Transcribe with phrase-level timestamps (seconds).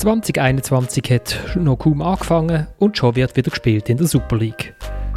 [0.00, 4.74] 2021 hat noch kaum angefangen und schon wird wieder gespielt in der Super League.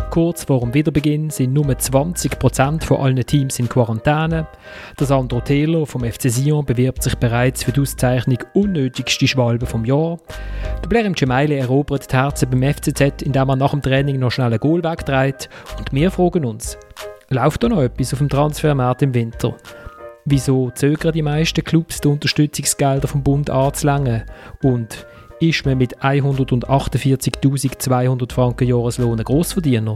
[0.09, 4.45] Kurz vor dem Wiederbeginn sind nur 20% von allen Teams in Quarantäne.
[4.99, 9.85] Der Sandro Taylor vom FC Sion bewirbt sich bereits für die Auszeichnung unnötigste Schwalbe vom
[9.85, 10.17] Jahr.
[10.83, 14.31] Der Blair im Gemeile erobert die Herzen beim FCZ, indem er nach dem Training noch
[14.31, 15.47] schnell ein Goal wegdreht.
[15.77, 16.77] Und wir fragen uns,
[17.29, 19.55] läuft da noch etwas auf dem Transfermarkt im Winter?
[20.25, 24.23] Wieso zögern die meisten Clubs, die Unterstützungsgelder vom Bund anzulängen?
[24.61, 25.05] Und
[25.41, 29.95] ist man mit 148.200 Franken Jahreslohn ein Grossverdiener?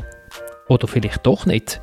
[0.68, 1.80] Oder vielleicht doch nicht?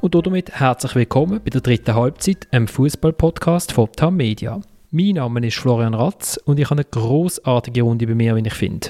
[0.00, 4.60] Und damit herzlich willkommen bei der dritten Halbzeit, einem Fußball-Podcast von TAM Media.
[4.90, 8.54] Mein Name ist Florian Ratz und ich habe eine großartige Runde bei mir, wie ich
[8.54, 8.88] finde.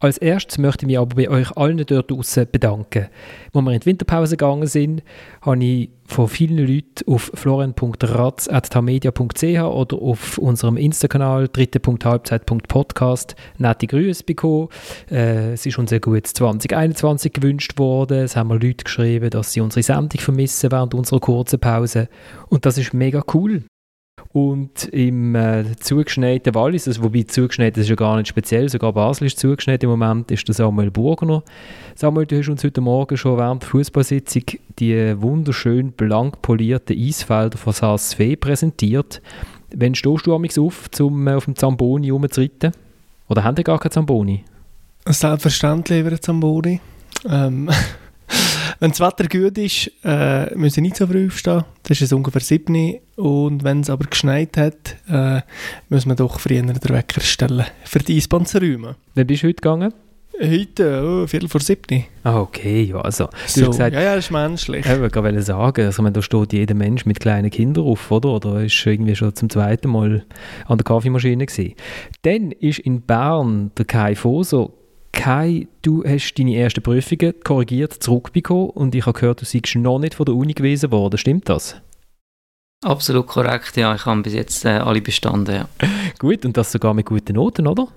[0.00, 3.08] Als erstes möchte ich mich aber bei euch allen dort draußen bedanken.
[3.52, 5.02] Als wir in die Winterpause gegangen sind,
[5.42, 14.68] habe ich von vielen Leuten auf florian.ratz.tamedia.ch oder auf unserem Insta-Kanal dritte.halbzeit.podcast nette Grüße bekommen.
[15.10, 18.18] Äh, es ist uns ein gutes 2021 gewünscht worden.
[18.18, 22.08] Es haben mir Leute geschrieben, dass sie unsere Sendung vermissen während unserer kurzen Pause.
[22.48, 23.64] Und das ist mega cool.
[24.38, 29.26] Und im äh, zugeschneiten Wallis, also wobei zugeschneit ist ja gar nicht speziell, sogar Basel
[29.26, 31.42] ist zugeschneit im Moment, ist der Samuel Burgner.
[31.96, 34.44] Samuel, du hast uns heute Morgen schon während der Fußballsitzung
[34.78, 39.20] die wunderschön blank polierten Eisfelder von Saas-Fee präsentiert.
[39.74, 42.70] Wann stehst du amigs auf, um äh, auf dem Zamboni rumzureiten?
[43.28, 44.44] Oder haben die gar keinen Zamboni?
[45.04, 46.80] Selbstverständlich über Zamboni.
[47.28, 47.70] Ähm,
[48.80, 51.64] wenn das Wetter gut ist, äh, müssen wir nicht so früh aufstehen.
[51.82, 55.42] Das ist es ungefähr 7 Und wenn es aber geschneit hat, äh,
[55.88, 58.94] müssen wir doch früher den Wecker stellen, für die Eisbahn zu räumen.
[59.14, 59.92] Wann bist du heute gegangen?
[60.40, 62.04] Heute, oh, Viertel vor 7.
[62.22, 63.24] Ah, okay, ja, also.
[63.24, 64.86] Du so, hast gesagt, ja, ja, das ist menschlich.
[64.86, 68.28] Ich wollte sagen, also, da steht jeder Mensch mit kleinen Kindern auf, oder?
[68.34, 70.24] Oder ist irgendwie schon zum zweiten Mal
[70.66, 71.74] an der Kaffeemaschine gewesen.
[72.22, 74.70] Dann ist in Bern der Kai Foser
[75.18, 79.98] Kai, du hast deine ersten Prüfungen korrigiert zurückbekommen und ich habe gehört, du seist noch
[79.98, 81.18] nicht von der Uni gewesen worden.
[81.18, 81.74] Stimmt das?
[82.84, 83.96] Absolut korrekt, ja.
[83.96, 85.68] Ich habe bis jetzt äh, alle bestanden, ja.
[86.20, 87.88] Gut, und das sogar mit guten Noten, oder?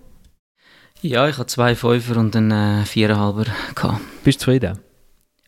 [1.03, 3.45] Ja, ich habe zwei Fünfer und einen äh, Viererhalber
[3.75, 4.01] gehabt.
[4.23, 4.79] Bist du zufrieden?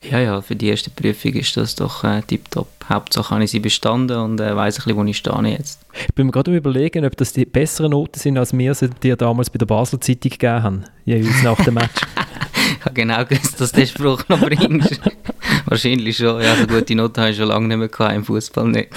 [0.09, 2.67] Ja, ja, für die erste Prüfung ist das doch äh, tipptopp.
[2.89, 5.85] Hauptsache habe ich sie bestanden und äh, weiss ein bisschen, wo ich stehe jetzt.
[6.07, 9.15] Ich bin mir gerade überlegen, ob das die besseren Noten sind, als wir sie dir
[9.15, 12.01] damals bei der Basel Zeitung gegeben haben, jeweils nach dem Match.
[12.79, 14.99] ich habe genau gewusst, dass du den Spruch noch bringst.
[15.65, 16.41] Wahrscheinlich schon.
[16.41, 18.89] Ja, so gute Noten habe ich schon lange nicht mehr gehabt, im Fußball nicht.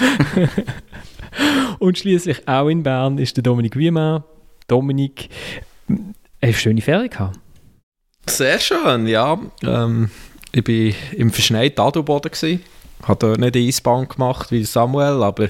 [1.79, 4.23] und schließlich auch in Bern ist der Dominik Wiemann.
[4.67, 5.29] Dominik,
[5.87, 5.99] hast
[6.41, 7.39] du schöne Ferien gehabt?
[8.25, 9.39] Sehr schön, ja.
[9.63, 10.09] Ähm
[10.51, 12.31] ich war im verschneiten Adelboden.
[12.33, 12.59] Ich
[13.03, 15.49] habe dort nicht eine Eisbahn gemacht wie Samuel, aber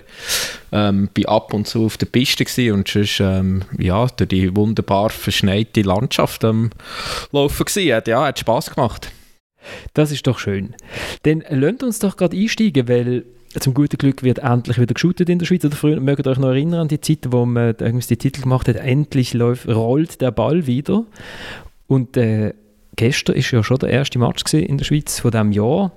[0.72, 5.10] ähm, bin ab und zu auf der Piste und sonst, ähm, ja, durch die wunderbar
[5.10, 6.72] verschneite Landschaft ähm,
[7.32, 7.94] laufen gewesen.
[7.94, 9.12] Hat, ja, hat Spass gemacht.
[9.94, 10.76] Das ist doch schön.
[11.24, 13.26] Dann lasst uns doch gerade einsteigen, weil
[13.60, 15.64] zum guten Glück wird endlich wieder geshootet in der Schweiz.
[15.66, 18.42] Oder früher, mögt ihr euch noch erinnern an die Zeit, wo man irgendwie die Titel
[18.42, 21.06] gemacht hat, endlich läuft, rollt der Ball wieder.
[21.88, 22.54] Und äh,
[22.98, 25.92] gestern ist ja schon der erste Match in der Schweiz von diesem Jahr.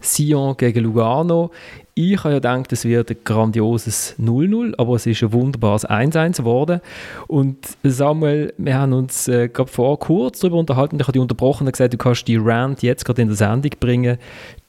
[0.00, 1.50] Sion gegen Lugano.
[1.94, 6.38] Ich habe ja gedacht, es wird ein grandioses 0-0, aber es ist ein wunderbares 1-1
[6.38, 6.80] geworden.
[7.28, 10.96] Und Samuel, wir haben uns äh, gerade vor kurz darüber unterhalten.
[10.96, 13.72] Ich habe dich unterbrochen und gesagt, du kannst die Rant jetzt gerade in der Sendung
[13.78, 14.18] bringen.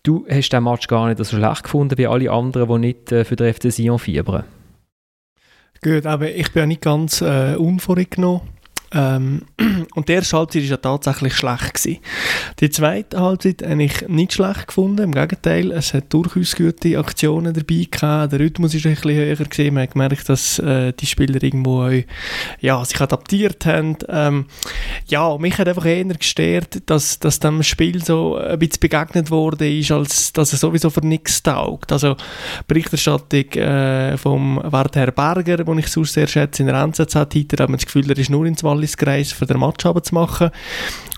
[0.03, 3.23] Du hast den Match gar nicht so schlecht gefunden wie alle anderen, die nicht äh,
[3.23, 4.43] für den FC Sion fiebern.
[5.81, 8.41] Gut, aber ich bin ja nicht ganz äh, unvorgenommen.
[8.93, 9.43] Ähm,
[9.95, 11.73] und die erste Halbzeit war ja tatsächlich schlecht.
[11.73, 11.99] Gewesen.
[12.59, 17.53] Die zweite Halbzeit habe ich nicht schlecht gefunden, im Gegenteil, es hat durchaus gute Aktionen
[17.53, 21.41] dabei gehabt, der Rhythmus ein bisschen höher gewesen, man hat gemerkt, dass äh, die Spieler
[21.41, 22.03] irgendwo auch,
[22.59, 23.97] ja, sich adaptiert haben.
[24.07, 24.45] Ähm,
[25.07, 29.65] ja, mich hat einfach eher gestört, dass, dass dem Spiel so ein bisschen begegnet wurde,
[29.89, 31.91] als dass er sowieso für nichts taugt.
[31.91, 32.15] Also
[32.67, 37.73] Berichterstattung äh, vom Werther Berger, den ich sonst sehr schätze, in der NZZ hat man
[37.73, 40.51] das Gefühl, er ist nur ins Wall Freundeskreis für den Match zu machen.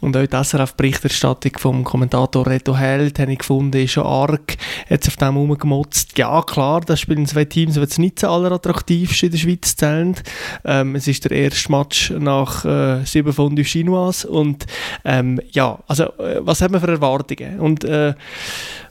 [0.01, 4.57] Und auch die SRF-Berichterstattung vom Kommentator Reto Held habe ich gefunden, ist schon arg
[4.89, 6.17] jetzt auf dem rumgemotzt.
[6.17, 10.15] Ja, klar, das spielen zwei Teams, die jetzt nicht so allerattraktivste in der Schweiz zählen.
[10.63, 14.65] Ähm, es ist der erste Match nach äh, 7 von Chinois und
[15.05, 17.59] ähm, ja, also äh, was haben wir für Erwartungen?
[17.59, 18.13] Und äh,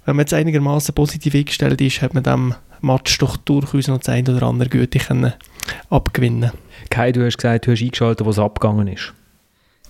[0.04, 4.08] wenn man jetzt einigermaßen positiv eingestellt ist, hat man dem Match doch durchaus noch das
[4.08, 5.32] ein oder andere Gute können
[5.90, 6.52] abgewinnen
[6.90, 9.12] Kai, du hast gesagt, du hast eingeschaltet, wo es abgegangen ist.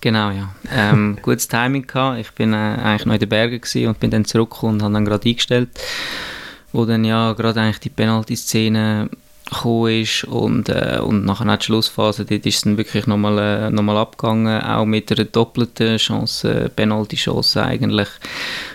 [0.01, 0.53] Genau, ja.
[0.71, 2.19] Ähm, gutes Timing gehabt.
[2.19, 5.05] Ich bin äh, eigentlich noch in den Bergen und bin dann zurückgekommen und habe dann
[5.05, 5.69] gerade eingestellt,
[6.71, 9.09] wo dann ja gerade eigentlich die Penalty-Szene
[9.45, 13.37] gekommen ist und, äh, und nachher auch die Schlussphase, dort ist es dann wirklich nochmal
[13.37, 18.09] äh, noch abgegangen, auch mit einer doppelten Chance, Penalty-Chance eigentlich.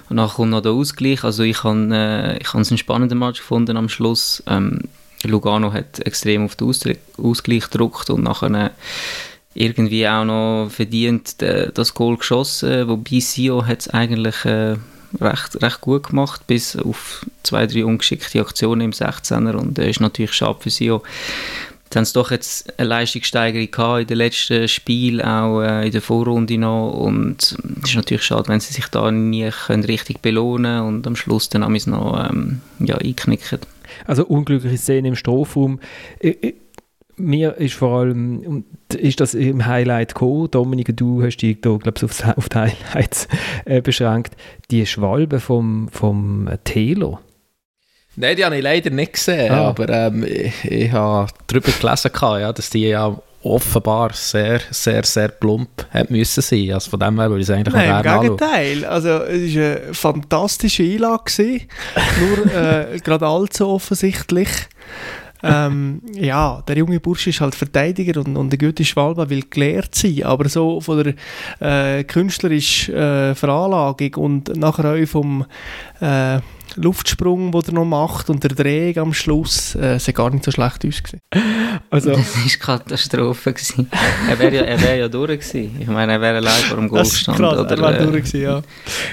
[0.09, 3.41] Und nachher kommt noch der Ausgleich, also ich habe äh, ich es einen spannenden Match
[3.41, 4.43] gefunden am Schluss.
[4.47, 4.83] Ähm,
[5.25, 6.73] Lugano hat extrem auf den
[7.19, 8.71] Ausgleich gedruckt und nachher äh,
[9.55, 14.77] irgendwie auch noch verdient äh, das Goal geschossen, wobei Sio hat es eigentlich äh,
[15.21, 20.01] recht, recht gut gemacht, bis auf zwei, drei ungeschickte Aktionen im 16er und äh, ist
[20.01, 21.03] natürlich schade für Sio.
[21.85, 26.03] Jetzt haben sie doch jetzt eine Leistungssteigerung in den letzten Spielen, auch äh, in der
[26.03, 30.83] Vorrunde noch und es ist natürlich schade, wenn sie sich da nie können richtig belohnen
[30.83, 33.59] und am Schluss dann noch ähm, ja, einknicken.
[34.07, 35.81] Also unglückliche Szene im Strafraum.
[36.21, 36.55] Ich, ich,
[37.17, 38.65] mir ist vor allem
[38.95, 40.51] ist das im Highlight gekommen.
[40.51, 42.05] Dominik, du hast dich da, glaube ich,
[42.37, 43.29] auf die Highlights
[43.65, 44.37] äh, beschränkt.
[44.71, 47.21] Die Schwalbe vom, vom Taylor.
[48.17, 49.69] Nein, die habe ich leider nicht gesehen, ah.
[49.69, 52.11] aber ähm, ich, ich habe darüber gelesen,
[52.41, 56.73] ja, dass die ja offenbar sehr, sehr, sehr plump hat müssen sein.
[56.73, 58.85] Also von dem her würde ich es eigentlich Nein, im Gegenteil.
[58.85, 61.61] Also es war eine fantastische Einlage.
[62.21, 62.55] Nur
[62.93, 64.49] äh, gerade allzu offensichtlich.
[65.43, 69.95] ähm, ja, der junge Bursche ist halt Verteidiger und, und der gute Schwalbe will gelehrt
[69.95, 75.47] sein, aber so von der äh, künstlerischen äh, Veranlagung und nachher auch vom
[76.01, 76.41] äh,
[76.77, 80.51] Luftsprung, den er noch macht und der Dreh am Schluss, äh, sah gar nicht so
[80.51, 81.03] schlecht aus.
[81.89, 83.53] Also, das war Katastrophe.
[83.53, 83.89] Gewesen.
[84.29, 85.77] er wäre ja, wär ja durch gewesen.
[85.81, 87.45] Ich meine, er wäre allein vor dem Goal gestanden.
[87.45, 88.63] Oder, er wäre äh, durch gewesen, ja.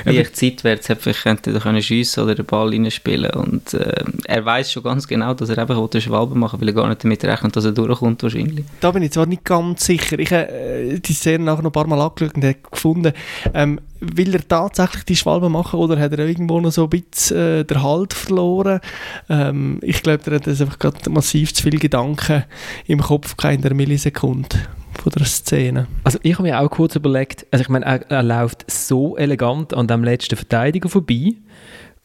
[0.06, 3.32] Wie ich Zeitwärts hätte, vielleicht könnte er können schiessen oder den Ball reinspielen.
[3.32, 6.76] Und äh, er weiß schon ganz genau, dass er einfach den Schwalbe machen will, weil
[6.76, 8.66] er gar nicht damit rechnet, dass er durchkommt wahrscheinlich.
[8.80, 10.20] Da bin ich zwar nicht ganz sicher.
[10.20, 13.14] Ich habe äh, die Szene nachher noch ein paar Mal angeschaut und habe gefunden,
[13.54, 17.38] ähm, will er tatsächlich die Schwalbe machen oder hat er irgendwo noch so ein bisschen
[17.38, 18.80] äh, den Halt verloren?
[19.30, 22.44] Ähm, ich glaube, er hat einfach gerade massiv zu viele Gedanken
[22.86, 24.58] im Kopf in der Millisekunde
[25.02, 25.88] von der Szene.
[26.04, 29.74] Also ich habe mir auch kurz überlegt, also ich meine, er, er läuft so elegant
[29.74, 31.34] an dem letzten Verteidiger vorbei,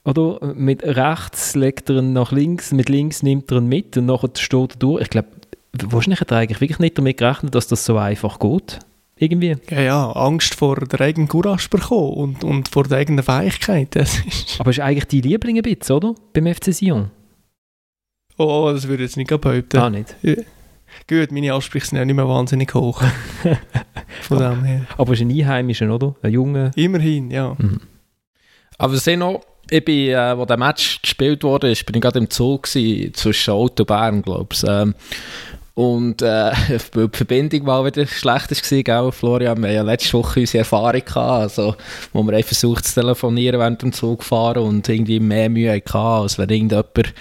[0.05, 0.55] oder?
[0.55, 4.31] Mit rechts legt er ihn nach links, mit links nimmt er ihn mit und nachher
[4.37, 5.03] steht er durch.
[5.03, 5.29] Ich glaube,
[5.73, 8.81] wahrscheinlich hat er eigentlich wirklich nicht damit gerechnet, dass das so einfach geht
[9.23, 9.57] irgendwie.
[9.71, 13.95] Ja, ja, Angst vor der eigenen Courage bekommen und, und vor der eigenen Fähigkeit.
[13.95, 16.15] Das ist Aber ist eigentlich dein Liebling ein bisschen, oder?
[16.33, 17.11] Beim FC Sion?
[18.37, 19.77] Oh, das würde ich jetzt nicht behaupten.
[19.77, 20.17] Ah, nicht?
[20.23, 20.35] Ja.
[21.09, 23.03] Gut, meine Ansprüche sind ja nicht mehr wahnsinnig hoch.
[24.23, 24.87] Von aber, dem her.
[24.99, 26.15] Aber ist ein Einheimischer, oder?
[26.23, 26.71] Ein Junge?
[26.75, 27.55] Immerhin, ja.
[27.57, 27.81] Mhm.
[28.79, 32.29] Aber es noch, ich bin, äh, wo der Match gespielt wurde, bin ich gerade im
[32.29, 34.65] Zug gewesen, zwischen Auto und Bern, glaube ich.
[34.67, 34.95] Ähm,
[35.75, 36.53] und äh,
[36.93, 40.59] weil die Verbindung mal wieder schlecht war, gell, Florian, wir haben ja letzte Woche unsere
[40.59, 41.75] Erfahrung gehabt, also,
[42.13, 46.39] wo wir versucht zu telefonieren während dem Zug fahren und irgendwie mehr Mühe hatten, als
[46.39, 47.15] wenn irgendjemand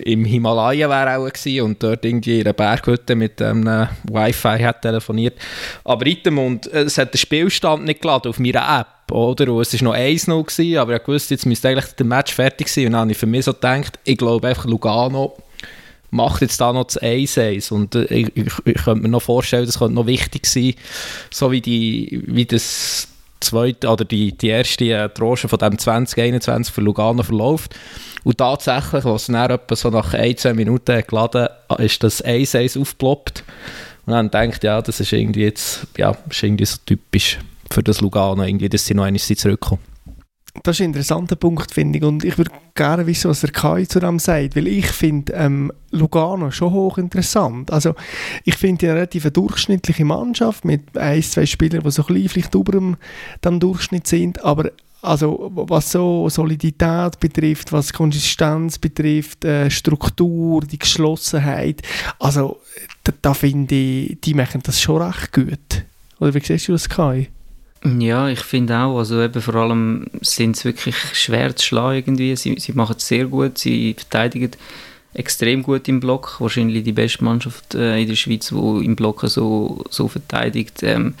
[0.00, 4.58] im Himalaya wäre auch gewesen und dort irgendwie in einer Berghütte mit einem äh, Wi-Fi
[4.58, 5.38] hat telefoniert.
[5.84, 9.50] Aber item und es hat den Spielstand nicht geladen auf meiner App oder?
[9.50, 12.86] Und es war noch 1-0, aber ich wusste, jetzt müsste eigentlich der Match fertig sein.
[12.86, 15.34] Und dann habe ich für mich so gedacht, ich glaube einfach Lugano
[16.10, 19.66] macht jetzt da noch das 1-1 und äh, ich, ich, ich, könnte mir noch vorstellen,
[19.66, 20.74] das könnte noch wichtig sein,
[21.30, 23.08] so wie, die, wie das
[23.40, 27.74] zweite oder die, die erste äh, Tranche von dem 2021 für Lugano verläuft.
[28.24, 33.44] Und tatsächlich, was dann etwa so nach 1, 2 Minuten geladen ist das 1-1 aufgeploppt.
[34.06, 37.38] Und dann denkt ja, das ist irgendwie jetzt, ja, ist irgendwie so typisch
[37.70, 39.82] für das Lugano, irgendwie, dass sie noch einmal zurückkommen
[40.62, 42.04] das ist ein interessanter Punkt, finde ich.
[42.04, 45.72] Und ich würde gerne wissen, was der Kai zu dem sagt, weil ich finde ähm,
[45.90, 47.70] Lugano schon hochinteressant.
[47.72, 47.94] Also
[48.44, 52.54] ich finde eine relativ durchschnittliche Mannschaft mit ein, zwei Spielern, die so ein bisschen vielleicht
[52.54, 52.96] über dem,
[53.44, 60.78] dem Durchschnitt sind, aber also was so Solidität betrifft, was Konsistenz betrifft, äh, Struktur, die
[60.78, 61.82] Geschlossenheit,
[62.18, 62.60] also
[63.04, 65.84] da, da finde ich, die machen das schon recht gut.
[66.18, 67.28] Oder wie siehst du das, Kai?
[67.84, 72.34] Ja, ich finde auch, also eben vor allem sind es wirklich schwer zu schlagen irgendwie.
[72.36, 74.50] Sie, sie machen es sehr gut, sie verteidigen
[75.14, 76.36] extrem gut im Block.
[76.40, 80.82] Wahrscheinlich die beste Mannschaft äh, in der Schweiz, die im Block so, so verteidigt.
[80.82, 81.14] Ähm,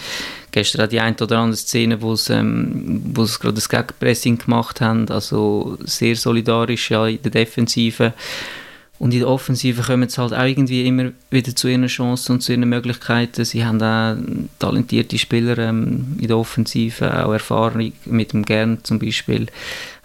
[0.50, 5.08] gestern hat die eine oder andere Szene, wo sie ähm, gerade das Gegenpressing gemacht haben,
[5.10, 8.12] also sehr solidarisch ja, in der Defensive.
[8.98, 12.40] Und in der Offensive kommen sie halt auch irgendwie immer wieder zu ihren Chancen und
[12.40, 13.44] zu ihren Möglichkeiten.
[13.44, 14.16] Sie haben auch
[14.58, 19.46] talentierte Spieler ähm, in der Offensive, auch Erfahrung mit dem Gern zum Beispiel.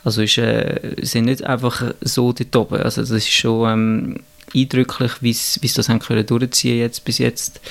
[0.04, 2.84] Also ist, äh, sind nicht einfach so dort oben.
[2.84, 4.16] Also das ist schon ähm,
[4.54, 7.62] eindrücklich, wie sie das haben können durchziehen jetzt bis jetzt.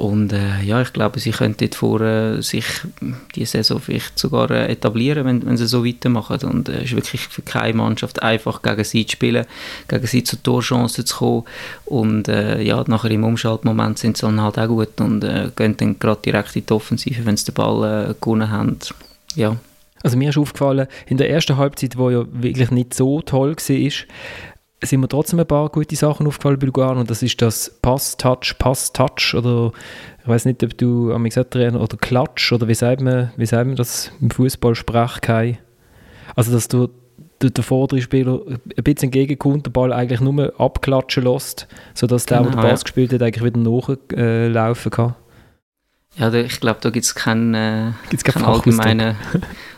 [0.00, 2.64] Und äh, ja, ich glaube, sie können dort vor, äh, sich
[3.34, 6.40] die Saison vielleicht sogar äh, etablieren, wenn, wenn sie so weitermachen.
[6.44, 9.44] Und es äh, ist wirklich für keine Mannschaft einfach, gegen sie zu spielen,
[9.88, 11.44] gegen sie zur Torchancen zu kommen.
[11.84, 15.76] Und äh, ja, nachher im Umschaltmoment sind sie dann halt auch gut und äh, gehen
[15.76, 18.78] dann gerade direkt in die Offensive, wenn sie den Ball gewonnen haben.
[19.34, 19.58] Ja.
[20.02, 23.92] Also mir ist aufgefallen, in der ersten Halbzeit, wo ja wirklich nicht so toll war,
[24.82, 27.00] sind mir trotzdem ein paar gute Sachen aufgefallen bei Lugano.
[27.00, 29.72] Und das ist das Pass-Touch, Pass-Touch oder
[30.22, 33.66] ich weiß nicht, ob du am Trainer oder Klatsch oder wie sagt man, wie sagt
[33.66, 35.58] man das im Fußball Sprachkei.
[36.34, 36.88] Also dass du
[37.42, 42.38] der, der vordere Spieler ein bisschen entgegenkommt, den Ball eigentlich nur abklatschen lässt, sodass der,
[42.38, 42.84] genau, der den Pass ja.
[42.84, 45.14] gespielt hat, eigentlich wieder nachlaufen kann.
[46.16, 47.92] Ja, ich glaube, da gibt es keinen, äh,
[48.24, 49.16] keinen allgemeinen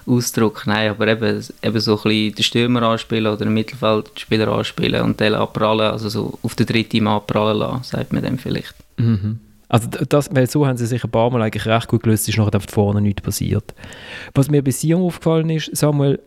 [0.07, 0.67] Ausdruck.
[0.67, 5.21] Nein, aber eben, eben so ein bisschen den Stürmer anspielen oder den Mittelfeldspieler anspielen und
[5.21, 8.75] den abprallen, also so auf den dritten Mann abprallen lassen, sagt man dem vielleicht.
[8.97, 9.41] Mhm.
[9.69, 12.37] Also das, weil so haben sie sich ein paar Mal eigentlich recht gut gelöst, ist
[12.37, 13.73] nachher vorne nichts passiert.
[14.35, 16.21] Was mir bei Sion aufgefallen ist, Samuel,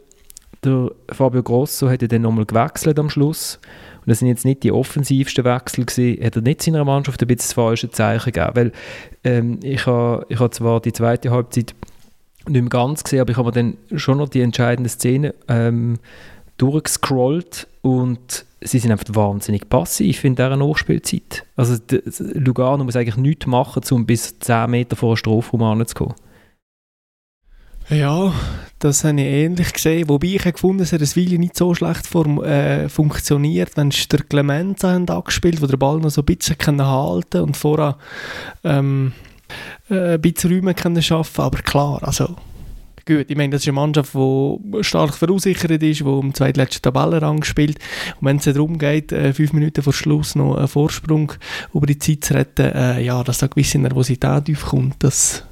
[0.66, 3.60] der Fabio Grosso hat ja dann nochmal gewechselt am Schluss
[4.02, 7.28] und das sind jetzt nicht die offensivsten Wechsel gewesen, hat er nicht seiner Mannschaft ein
[7.28, 8.72] bisschen das falsche Zeichen gegeben, weil
[9.24, 11.74] ähm, ich habe ich ha zwar die zweite Halbzeit
[12.48, 15.98] nicht mehr ganz gesehen, aber ich habe dann schon noch die entscheidende Szene ähm,
[16.58, 21.46] durchgescrollt und sie sind einfach wahnsinnig passiv in dieser Nachspielzeit.
[21.56, 21.76] Also
[22.20, 26.16] Lugano muss eigentlich nichts machen, um bis 10 Meter vor den Strafraum anzukommen.
[27.90, 28.34] Ja,
[28.80, 30.10] das habe ich ähnlich gesehen.
[30.10, 33.78] Wobei ich gefunden dass Willi nicht so schlecht form, äh, funktioniert.
[33.78, 37.98] Wenn sie der Clemenza angespielt wo der Ball noch so ein bisschen halten und vorher
[38.64, 39.14] ähm,
[39.90, 42.36] äh, ein bisschen Räume können schaffen Aber klar, also
[43.06, 47.44] gut, ich meine, das ist eine Mannschaft, die stark verunsichert ist, die am zweitletzten Tabellenrang
[47.44, 47.78] spielt.
[48.20, 51.34] Und wenn es darum geht, äh, fünf Minuten vor Schluss noch einen Vorsprung
[51.72, 55.44] über die Zeit zu retten, äh, ja, dass da gewisse Nervosität aufkommt, das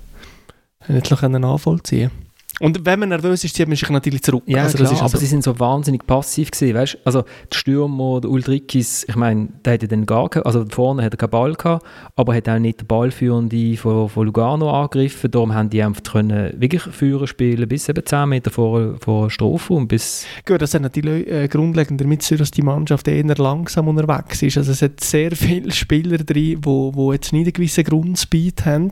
[0.88, 2.12] nicht nachvollziehen
[2.60, 4.44] und wenn man nervös ist, zieht man sich natürlich zurück.
[4.46, 5.18] Ja, also, klar, aber so.
[5.18, 6.98] sie sind so wahnsinnig passiv gewesen, weißt?
[7.04, 11.14] Also der Stürmer, der Ulrikis, ich meine, der hatte dann gar keinen, also vorne hat
[11.14, 15.54] er keinen Ball gehabt, aber hat auch nicht den Ballführende von, von Lugano angegriffen, darum
[15.54, 19.88] haben die einfach können wirklich führen spielen, bis eben 10 Meter vor, vor Strophe und
[19.88, 20.26] bis...
[20.46, 24.58] Gut, das hat natürlich äh, grundlegend damit zu dass die Mannschaft eher langsam unterwegs ist.
[24.58, 28.92] Also es hat sehr viele Spieler drin, wo, wo jetzt nicht einen gewissen Grundspeed haben.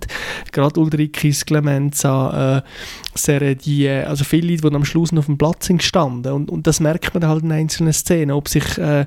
[0.51, 2.61] Gerade Ulrikis, Clemenza, äh,
[3.55, 6.67] die, also viele Leute, die am Schluss noch auf dem Platz sind gestanden und, und
[6.67, 9.05] das merkt man halt in einzelnen Szenen, ob sich äh,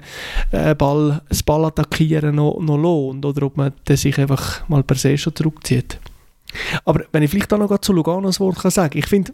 [0.50, 4.96] äh, Ball, das Ball attackieren noch, noch lohnt oder ob man sich einfach mal per
[4.96, 5.98] se schon zurückzieht.
[6.84, 9.32] Aber wenn ich vielleicht auch noch zu Lugano ein Wort kann sagen ich finde,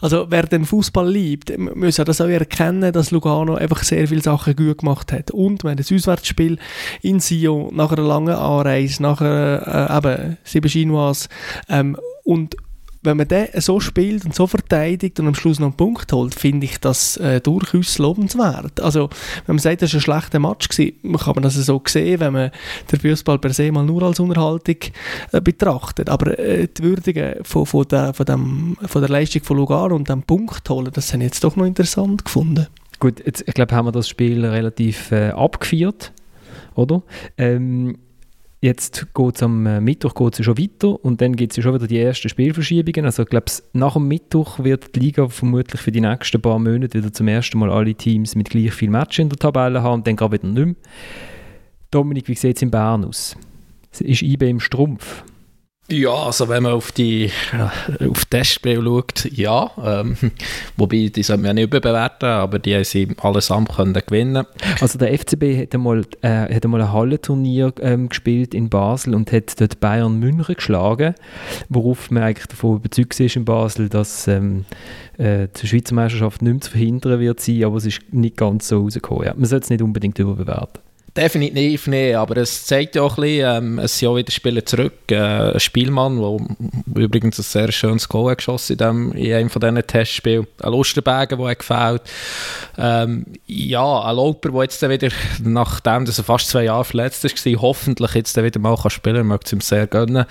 [0.00, 4.22] also wer den Fußball liebt, muss ja das auch erkennen, dass Lugano einfach sehr viele
[4.22, 5.30] Sachen gut gemacht hat.
[5.30, 6.58] Und wenn das Auswärtsspiel
[7.02, 11.28] in Sion nach einer langen Anreise, nach einer, äh, eben sieben Chinois
[11.68, 12.56] ähm, und
[13.02, 16.34] wenn man den so spielt und so verteidigt und am Schluss noch einen Punkt holt,
[16.34, 18.80] finde ich das äh, durchaus lobenswert.
[18.80, 19.08] Also,
[19.46, 22.32] wenn man sagt, das war ein schlechter Match, gewesen, kann man das so sehen, wenn
[22.32, 22.50] man
[22.92, 24.76] den Fußball per se mal nur als Unterhaltung
[25.32, 26.10] äh, betrachtet.
[26.10, 30.08] Aber äh, die Würdigung von, von, der, von, dem, von der Leistung von Lugano und
[30.08, 32.66] dem Punkt holen, das habe ich jetzt doch noch interessant gefunden.
[32.98, 36.12] Gut, jetzt, ich glaube, haben wir das Spiel relativ äh, abgeführt,
[36.74, 37.02] oder?
[37.38, 37.96] Ähm,
[38.62, 41.74] Jetzt geht es am äh, Mittwoch geht's schon weiter und dann gibt es ja schon
[41.74, 43.06] wieder die ersten Spielverschiebungen.
[43.06, 46.98] Also ich glaube, nach dem Mittwoch wird die Liga vermutlich für die nächsten paar Monate
[46.98, 50.06] wieder zum ersten Mal alle Teams mit gleich viel Match in der Tabelle haben und
[50.06, 50.74] dann gerade wieder nicht mehr.
[51.90, 53.34] Dominik, wie sieht es in Bern aus?
[53.98, 55.24] Ist IB im Strumpf?
[55.92, 57.30] Ja, also wenn man auf die
[58.00, 59.70] auf Testspiel schaut, ja.
[59.84, 60.16] Ähm,
[60.76, 64.46] wobei, die sollte man ja nicht überbewerten, aber die haben sie allesamt können gewinnen
[64.80, 69.32] Also der FCB hat einmal, äh, hat einmal ein Hallenturnier ähm, gespielt in Basel und
[69.32, 71.14] hat dort Bayern München geschlagen,
[71.68, 74.64] worauf man eigentlich davon überzeugt ist in Basel, dass ähm,
[75.18, 78.68] äh, die Schweizer Meisterschaft nicht mehr zu verhindern wird sein, aber es ist nicht ganz
[78.68, 79.24] so rausgekommen.
[79.24, 79.34] Ja.
[79.34, 80.80] Man sollte es nicht unbedingt überbewerten.
[81.16, 84.64] Definitiv nicht, aber es zeigt ja auch ein bisschen, ähm, es sind auch wieder Spieler
[84.64, 85.10] zurück.
[85.10, 86.20] Äh, ein Spielmann,
[86.86, 90.46] der übrigens ein sehr schönes Goal hat geschossen in, dem, in einem von diesen Testspielen.
[90.62, 92.02] Ein Lustenberger, der gefällt.
[92.78, 95.08] Ähm, ja, ein Lauper, der jetzt wieder,
[95.42, 99.52] nachdem er fast zwei Jahre verletzt war, hoffentlich jetzt wieder mal spielen kann, möchte es
[99.52, 100.26] ihm sehr gönnen.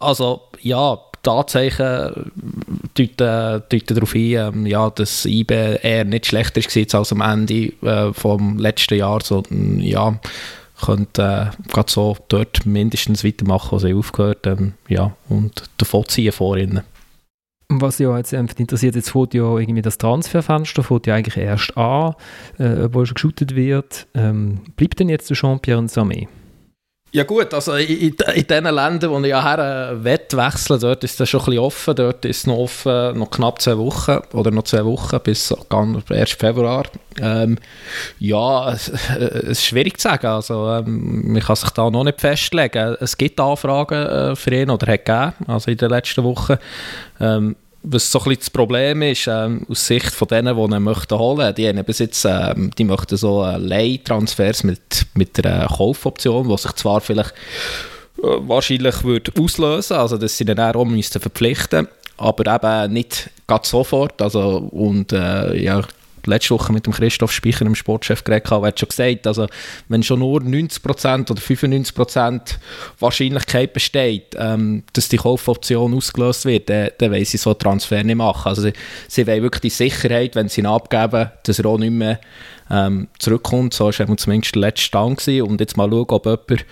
[0.00, 2.30] Also, ja, Tatsachen
[2.96, 7.72] deuten, deuten darauf ein, ähm, ja, dass IBE eher nicht schlechter war als am Ende
[7.82, 8.12] äh,
[8.58, 10.18] letzten Jahr, sondern ja,
[10.80, 16.32] könnte äh, gerade so dort mindestens weitermachen, wo sie aufgehört ähm, ja, und davon ziehen
[16.32, 16.82] vor ihnen.
[17.68, 22.14] Was ja jetzt interessiert, jetzt fängt ja irgendwie das Transferfenster fängt ja eigentlich erst an,
[22.58, 24.06] äh, obwohl schon geshootet wird.
[24.14, 26.28] Ähm, bleibt denn jetzt der Jean-Pierre Samé?
[27.12, 31.28] Ja gut, also in, in den Ländern, wo ich ja her wechseln dort ist es
[31.28, 31.94] schon ein bisschen offen.
[31.94, 36.10] Dort ist es noch offen, noch knapp zwei Wochen oder noch zwei Wochen bis ganz
[36.10, 36.32] 1.
[36.32, 36.84] Februar.
[37.18, 37.58] Ähm,
[38.18, 40.26] ja, es, es, ist schwierig zu sagen.
[40.26, 42.96] Also, ähm, man kann sich da noch nicht festlegen.
[43.00, 46.56] Es gibt Anfragen äh, für ihn oder hat gegeben, also in den letzten Wochen.
[47.20, 47.56] Ähm,
[47.88, 51.18] was so ein bisschen das Problem ist, ähm, aus Sicht von denen, die ihn möchten
[51.18, 56.48] holen, die haben bis jetzt, ähm, die möchten so äh, Leihtransfers mit, mit einer Kaufoption,
[56.48, 57.32] die sich zwar vielleicht
[58.18, 63.70] äh, wahrscheinlich würde auslösen, also dass sie dann auch müssten verpflichten, aber eben nicht ganz
[63.70, 65.82] sofort, also und äh, ja,
[66.30, 69.46] letzte Woche mit dem Christoph Speicher, dem Sportchef, geredet habe, hat schon gesagt, also
[69.88, 72.56] wenn schon nur 90% oder 95%
[72.98, 78.02] Wahrscheinlichkeit besteht, ähm, dass die Kaufoption ausgelöst wird, dann, dann wollen sie so einen Transfer
[78.02, 78.48] nicht machen.
[78.48, 78.72] Also sie,
[79.08, 82.20] sie wollen wirklich die Sicherheit, wenn sie ihn abgeben, dass er auch nicht mehr
[82.70, 83.74] ähm, zurückkommt.
[83.74, 85.18] So war zumindest der letzte Stand.
[85.18, 85.42] Gewesen.
[85.42, 86.66] Und jetzt mal schauen, ob jemand,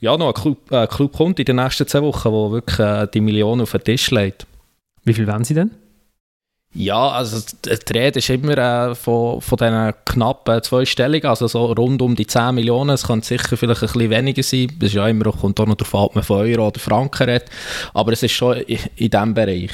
[0.00, 3.06] ja, noch ein Club, äh, Club kommt in den nächsten zwei Wochen, der wirklich äh,
[3.12, 4.46] die Millionen auf den Tisch legt.
[5.04, 5.70] Wie viel wollen sie denn?
[6.72, 12.00] Ja, also die Rede ist immer äh, von, von diesen knappen zweistelligen, also so rund
[12.00, 12.90] um die 10 Millionen.
[12.90, 14.68] Es kann sicher vielleicht ein bisschen weniger sein.
[14.78, 17.24] Es ist ja immer kommt auch noch darauf an, ob man von Euro oder Franken
[17.24, 17.50] redet.
[17.92, 19.72] Aber es ist schon in, in diesem Bereich.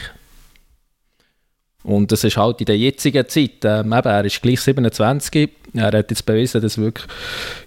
[1.87, 5.85] Und das ist halt in der jetzigen Zeit, ähm, eben, er ist gleich 27, er
[5.85, 7.07] hat jetzt bewiesen, dass er wirklich,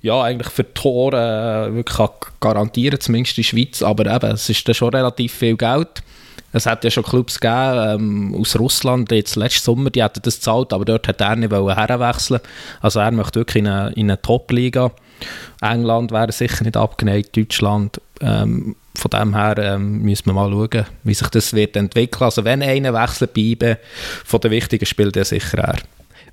[0.01, 2.09] ja, eigentlich für Tore äh, wirklich kann
[2.41, 6.03] garantieren zumindest in der Schweiz, aber eben, es ist dann schon relativ viel Geld.
[6.51, 10.35] Es hat ja schon Clubs gegeben ähm, aus Russland, jetzt letzten Sommer, die hätten das
[10.35, 12.41] gezahlt, aber dort hat er nicht herwechseln
[12.81, 14.91] Also er möchte wirklich in eine, in eine Top-Liga.
[15.61, 18.01] England wäre sicher nicht abgeneigt, Deutschland.
[18.21, 22.23] Ähm, von dem her ähm, müssen wir mal schauen, wie sich das wird entwickeln.
[22.23, 23.77] Also wenn einer wechselt bei
[24.25, 25.75] von den wichtigen Spielen, dann sicher er.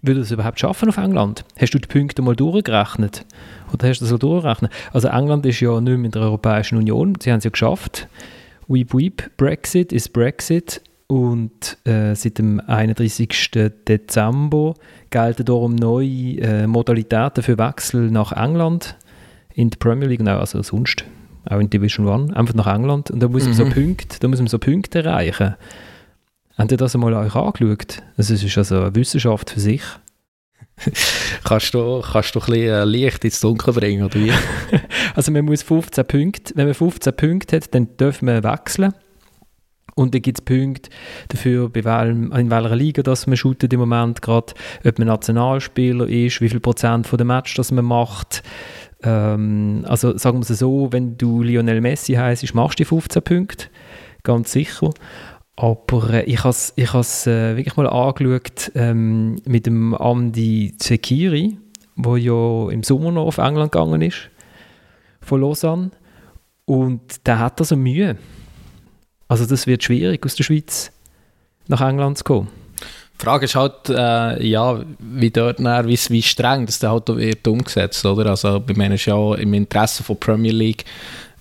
[0.03, 1.45] Würde es überhaupt schaffen auf England?
[1.59, 3.25] Hast du die Punkte mal durchgerechnet?
[3.73, 4.73] Oder hast du das so durchgerechnet?
[4.93, 8.09] Also England ist ja nicht mehr in der Europäischen Union, sie haben es ja geschafft.
[8.69, 13.51] Weep Weep, Brexit ist Brexit und äh, seit dem 31.
[13.89, 14.75] Dezember
[15.11, 18.97] gelten darum neue äh, Modalitäten für Wechsel nach England
[19.55, 21.05] in die Premier League, nein, also sonst
[21.49, 23.71] auch in Division One, einfach nach England und da muss man so mhm.
[23.71, 25.55] Punkte, da muss man so Punkte erreichen.
[26.59, 28.03] Habt ihr das einmal euch angeschaut?
[28.17, 29.83] Also es ist also eine Wissenschaft für sich.
[31.45, 34.33] kannst, du, kannst du ein bisschen äh, Licht ins Dunkel bringen, oder wie?
[35.15, 38.93] also man muss 15 Punkte, wenn man 15 Punkte hat, dann dürfen wir wechseln.
[39.95, 40.91] Und dann gibt es Punkte
[41.29, 44.53] dafür, bei welchem, in welcher Liga das man shootet im Moment gerade,
[44.85, 48.43] ob man Nationalspieler ist, wie viel Prozent von dem Match das man macht.
[49.03, 53.23] Ähm, also sagen wir es so, wenn du Lionel Messi heißt, machst du die 15
[53.23, 53.67] Punkte,
[54.23, 54.91] ganz sicher.
[55.57, 61.57] Aber äh, ich habe es ich äh, wirklich mal angeschaut ähm, mit dem Andy Zekiri,
[61.97, 64.29] der ja im Sommer noch auf England gegangen ist,
[65.21, 65.91] von Lausanne.
[66.67, 68.17] Und der hat also Mühe.
[69.29, 70.93] Also das wird schwierig, aus der Schweiz
[71.69, 72.49] nach England zu kommen.
[73.19, 77.49] Die Frage ist halt, äh, ja, wie dort nach, wie, wie streng das halt wird
[77.49, 78.27] umgesetzt, oder?
[78.27, 80.85] Also, bei mir ist ja im Interesse von Premier League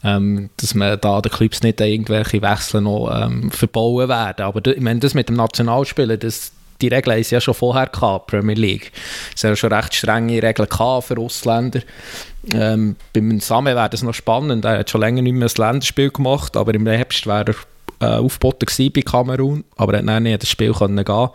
[0.05, 4.45] ähm, dass man da den Clubs nicht irgendwelche Wechsel noch ähm, verbauen werden.
[4.45, 8.27] Aber ich meine, das mit dem Nationalspielen, das, die Regeln sie ja schon vorher gehabt,
[8.27, 8.91] Premier League.
[9.35, 11.81] Es haben ja schon recht strenge Regeln für Ausländer.
[12.53, 14.63] Ähm, beim Samen wäre das noch spannend.
[14.63, 17.55] Er hat schon länger nicht mehr ein Länderspiel gemacht, aber im Herbst wäre er
[17.99, 21.29] äh, aufgeboten bei Kamerun, aber er hat nicht das Spiel können gehen.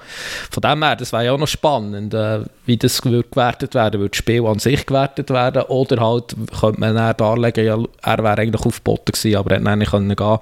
[0.50, 4.00] Von dem her, das wäre ja auch noch spannend, äh, wie das wird gewertet werden.
[4.00, 8.18] Würde das Spiel an sich gewertet werden oder halt könnte man dann darlegen, ja, er
[8.18, 10.38] wäre eigentlich aufgeboten gewesen, aber er hat nicht können gehen,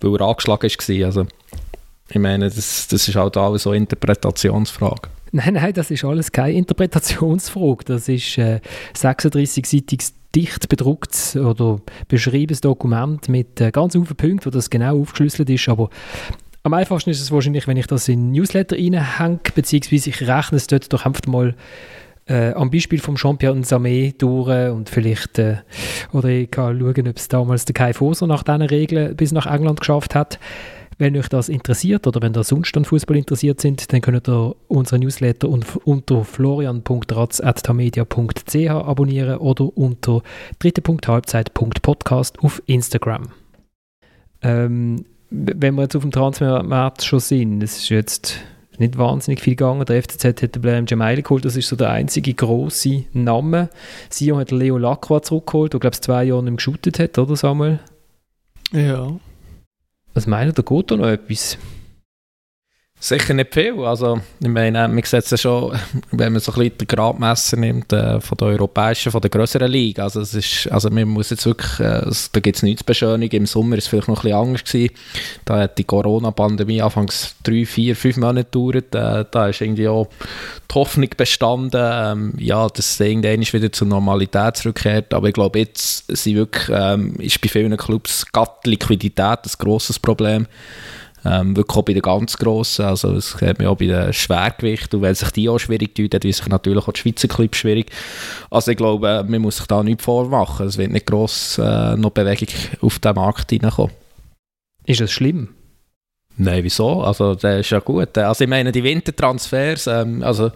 [0.00, 1.06] weil er angeschlagen war.
[1.06, 1.26] Also,
[2.08, 5.08] ich meine, das, das ist halt alles so eine Interpretationsfrage.
[5.34, 7.84] Nein, nein, das ist alles keine Interpretationsfrage.
[7.86, 8.60] Das ist äh,
[8.94, 15.50] 36-seitiges dicht bedrucktes oder beschriebenes Dokument mit äh, ganz vielen Punkten, wo das genau aufgeschlüsselt
[15.50, 15.90] ist, aber
[16.64, 20.68] am einfachsten ist es wahrscheinlich, wenn ich das in Newsletter reinhänge, beziehungsweise ich rechne es
[20.68, 21.56] dort doch einfach mal
[22.26, 25.56] äh, am Beispiel vom Champion Samé durch und vielleicht, äh,
[26.12, 29.46] oder ich kann schauen, ob es damals der Kai Foser nach diesen Regeln bis nach
[29.46, 30.38] England geschafft hat.
[31.02, 34.54] Wenn euch das interessiert oder wenn ihr sonst an Fußball interessiert sind, dann könnt ihr
[34.68, 40.22] unsere Newsletter unter florian.ratz.tamedia.ch abonnieren oder unter
[40.60, 43.30] dritte.halbzeit.podcast auf Instagram.
[44.42, 48.38] Ähm, wenn wir jetzt auf dem Transfermarkt schon sind, es ist jetzt
[48.78, 49.84] nicht wahnsinnig viel gegangen.
[49.84, 53.70] Der FCZ hat den Blame Jamaili geholt, das ist so der einzige große Name.
[54.08, 57.34] Sion hat Leo Lacroix zurückgeholt, der glaube ich zwei Jahre nicht mehr geshootet hat, oder
[57.34, 57.80] Samuel?
[58.70, 59.18] Ja.
[60.14, 61.56] Was meint ihr, geht da noch etwas?
[63.04, 63.80] Sicher nicht viel.
[63.80, 65.76] Also, ich meine, man sieht es ja schon,
[66.12, 69.68] wenn man so ein bisschen den Gradmesser nimmt äh, von der europäischen, von der größeren
[69.68, 70.04] Liga.
[70.04, 73.06] Also, es ist, also man muss jetzt wirklich, äh, da gibt es nichts zu.
[73.06, 74.64] Im Sommer war es vielleicht noch ein bisschen anders.
[74.64, 74.94] Gewesen.
[75.44, 78.94] Da hat die Corona-Pandemie anfangs drei, vier, fünf Monate gedauert.
[78.94, 80.06] Äh, da ist irgendwie auch
[80.70, 85.12] die Hoffnung bestanden, ähm, ja, dass es irgendwann wieder zur Normalität zurückkehrt.
[85.12, 88.26] Aber ich glaube, jetzt sind wirklich, ähm, ist bei vielen Clubs
[88.64, 90.46] die Liquidität ein grosses Problem.
[91.24, 94.98] Ähm, wirklich auch bei den ganz Grossen, also das hat man auch bei den Schwergewichten
[94.98, 97.92] und wenn sich die auch schwierig tun, dann sich natürlich auch die Schweizer Clubs schwierig.
[98.50, 102.10] Also ich glaube, man muss sich da nichts vormachen, es wird nicht gross äh, noch
[102.10, 102.48] Bewegung
[102.80, 103.92] auf den Markt hineinkommen.
[104.84, 105.50] Ist das schlimm?
[106.36, 107.02] Nein, wieso?
[107.02, 108.16] Also das ist ja gut.
[108.18, 110.50] Also ich meine, die Wintertransfers, ähm, also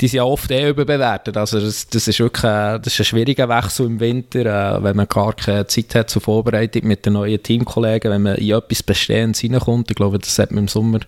[0.00, 1.36] die sind ja oft eh überbewertet.
[1.36, 4.96] Also das, das ist wirklich äh, das ist ein schwieriger Wechsel im Winter, äh, wenn
[4.96, 8.82] man gar keine Zeit hat zur Vorbereitung mit den neuen Teamkollegen, wenn man in etwas
[8.82, 9.90] Bestehendes reinkommt.
[9.90, 11.00] Ich glaube, das hat man im Sommer,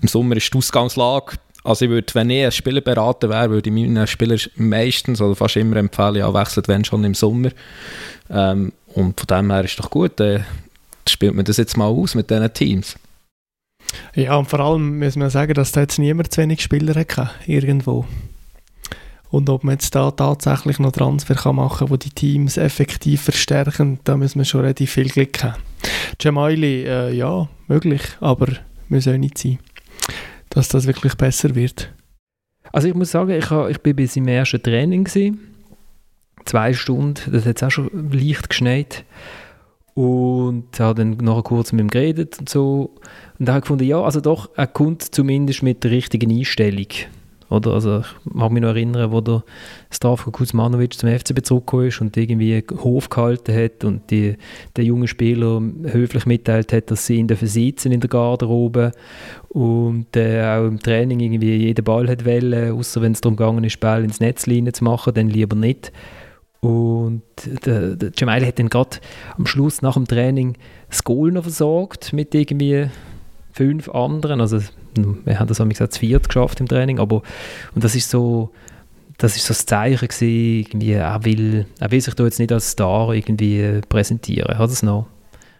[0.00, 3.70] im Sommer ist die Ausgangslage also ich würde, wenn ich ein Spieler beraten wäre, würde
[3.70, 7.48] ich meinen Spieler meistens oder fast immer empfehlen, ja, wechselt wenn schon im Sommer.
[8.28, 10.40] Ähm, und von dem her ist es doch gut, äh,
[11.08, 12.96] spielt man das jetzt mal aus mit diesen Teams.
[14.14, 17.30] Ja, und vor allem muss man sagen, dass da jetzt niemand zu wenig Spieler hat,
[17.46, 18.04] irgendwo.
[19.30, 23.22] Und ob man jetzt da tatsächlich noch Transfer kann machen kann, die die Teams effektiv
[23.22, 25.60] verstärken, da muss man schon relativ viel Glück haben.
[26.20, 28.46] Jamaili, äh, ja, möglich, aber
[28.88, 29.58] muss auch nicht sein,
[30.50, 31.92] dass das wirklich besser wird.
[32.72, 35.40] Also ich muss sagen, ich, war ich bin bei seinem ersten Training gewesen.
[36.44, 39.04] Zwei Stunden, das hat auch schon leicht geschneit.
[39.94, 42.90] Und habe dann nachher kurz mit ihm geredet und so.
[43.38, 46.88] Und habe ich gefunden, ja, also doch, er kommt zumindest mit der richtigen Einstellung.
[47.50, 47.72] Oder?
[47.72, 49.44] Also ich mag mich noch erinnern, wo der
[49.90, 54.36] Stravko Kuzmanovic zum FCB zurückgekommen ist und irgendwie Hof gehalten hat und die,
[54.76, 58.92] der junge Spieler höflich mitteilt hat, dass sie ihn sitzen in der Garderobe
[59.48, 63.64] und äh, auch im Training irgendwie jeden Ball hat wollen, außer wenn es darum gegangen
[63.64, 65.92] ist, Ball ins Netz zu machen, dann lieber nicht.
[66.64, 67.22] Und
[67.66, 68.96] der, der Jamal hat dann gerade
[69.36, 70.56] am Schluss nach dem Training
[70.88, 72.88] das Goal noch versorgt mit irgendwie
[73.52, 74.40] fünf anderen.
[74.40, 74.60] Also
[74.96, 77.22] wir haben das haben gesagt, zu viert geschafft im Training, aber
[77.74, 78.50] und das ist so
[79.18, 82.50] das ist so das Zeichen gewesen, irgendwie, er will, er will sich da jetzt nicht
[82.50, 84.58] als Star irgendwie präsentieren.
[84.58, 85.06] Hat es noch?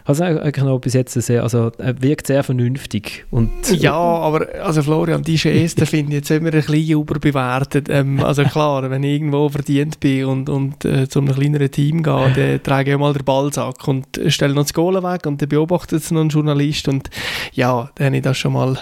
[0.07, 3.25] Also eigentlich noch bis jetzt sehr, also er wirkt sehr vernünftig.
[3.31, 7.89] Und, ja, aber also Florian, die Geste finde ich jetzt immer ein bisschen überbewertet.
[7.89, 12.03] Ähm, also klar, wenn ich irgendwo verdient bin und, und äh, zu einem kleineren Team
[12.03, 15.49] gehe, dann trage ich mal den Ballsack und stelle noch das Goal weg und dann
[15.49, 17.09] beobachtet es noch ein Journalist und
[17.53, 18.79] ja, dann habe ich das schon mal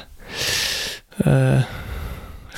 [1.25, 1.61] äh,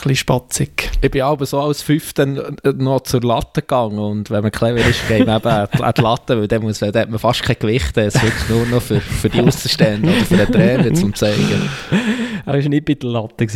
[0.04, 0.90] bisschen spatzig.
[1.00, 5.06] Ich bin aber so als Fünfter noch zur Latte gegangen und wenn man clever ist,
[5.08, 7.96] geht man eben an die Latte, weil dann, muss, dann hat man fast kein Gewicht,
[7.96, 11.68] es wird nur noch für, für die Außenstände oder für den Trainer zum zeigen.
[12.46, 13.46] Er war nicht bei der Latte.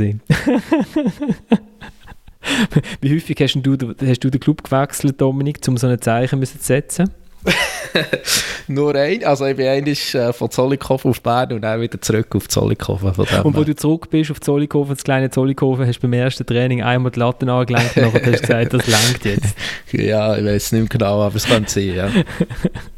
[3.00, 6.56] Wie häufig hast du, hast du den Club gewechselt, Dominik, um so ein Zeichen zu
[6.58, 7.10] setzen?
[8.68, 12.34] Nur ein, also ich bin eigentlich äh, von Zollikofen auf Bern und dann wieder zurück
[12.36, 13.08] auf Zollikofen.
[13.08, 16.82] und wo du zurück bist auf Zollikofen, das kleine Zollikofen, hast du beim ersten Training
[16.82, 19.54] einmal die Latten angelenkt und dann hast du gesagt, das langt jetzt.
[19.92, 22.10] ja, ich weiß nicht mehr genau, aber es kann sein, ja.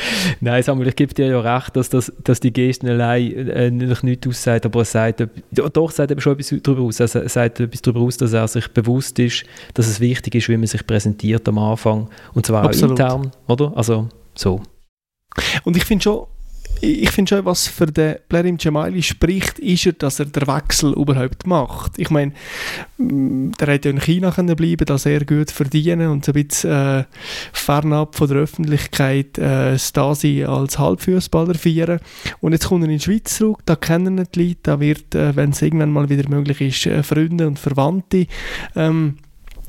[0.40, 4.02] Nein, Samuel, ich gebe dir ja recht, dass, das, dass die Gesten allein äh, nicht
[4.02, 7.00] nichts aussagt, aber er sagt, doch, sagt er schon etwas darüber aus.
[7.00, 10.56] Er sagt etwas darüber aus, dass er sich bewusst ist, dass es wichtig ist, wie
[10.56, 12.08] man sich präsentiert am Anfang.
[12.34, 13.00] Und zwar Absolut.
[13.00, 13.72] auch intern, oder?
[13.76, 14.62] Also, so.
[15.64, 16.26] Und ich finde schon,
[16.80, 20.92] ich finde schon, was für den Blerim Jamaili spricht, ist er, dass er den Wechsel
[20.92, 21.98] überhaupt macht.
[21.98, 22.32] Ich meine,
[22.98, 26.46] mm, der hätte ja in China können bleiben, da sehr gut verdienen und so ein
[26.46, 27.04] bisschen äh,
[27.52, 32.00] fernab von der Öffentlichkeit äh, Stasi als Halbfußballer feiern.
[32.40, 35.14] Und jetzt kommt er in die Schweiz zurück, da kennen ihn die Leute, da wird,
[35.14, 38.26] äh, wenn es irgendwann mal wieder möglich ist, äh, Freunde und Verwandte
[38.76, 39.16] ähm,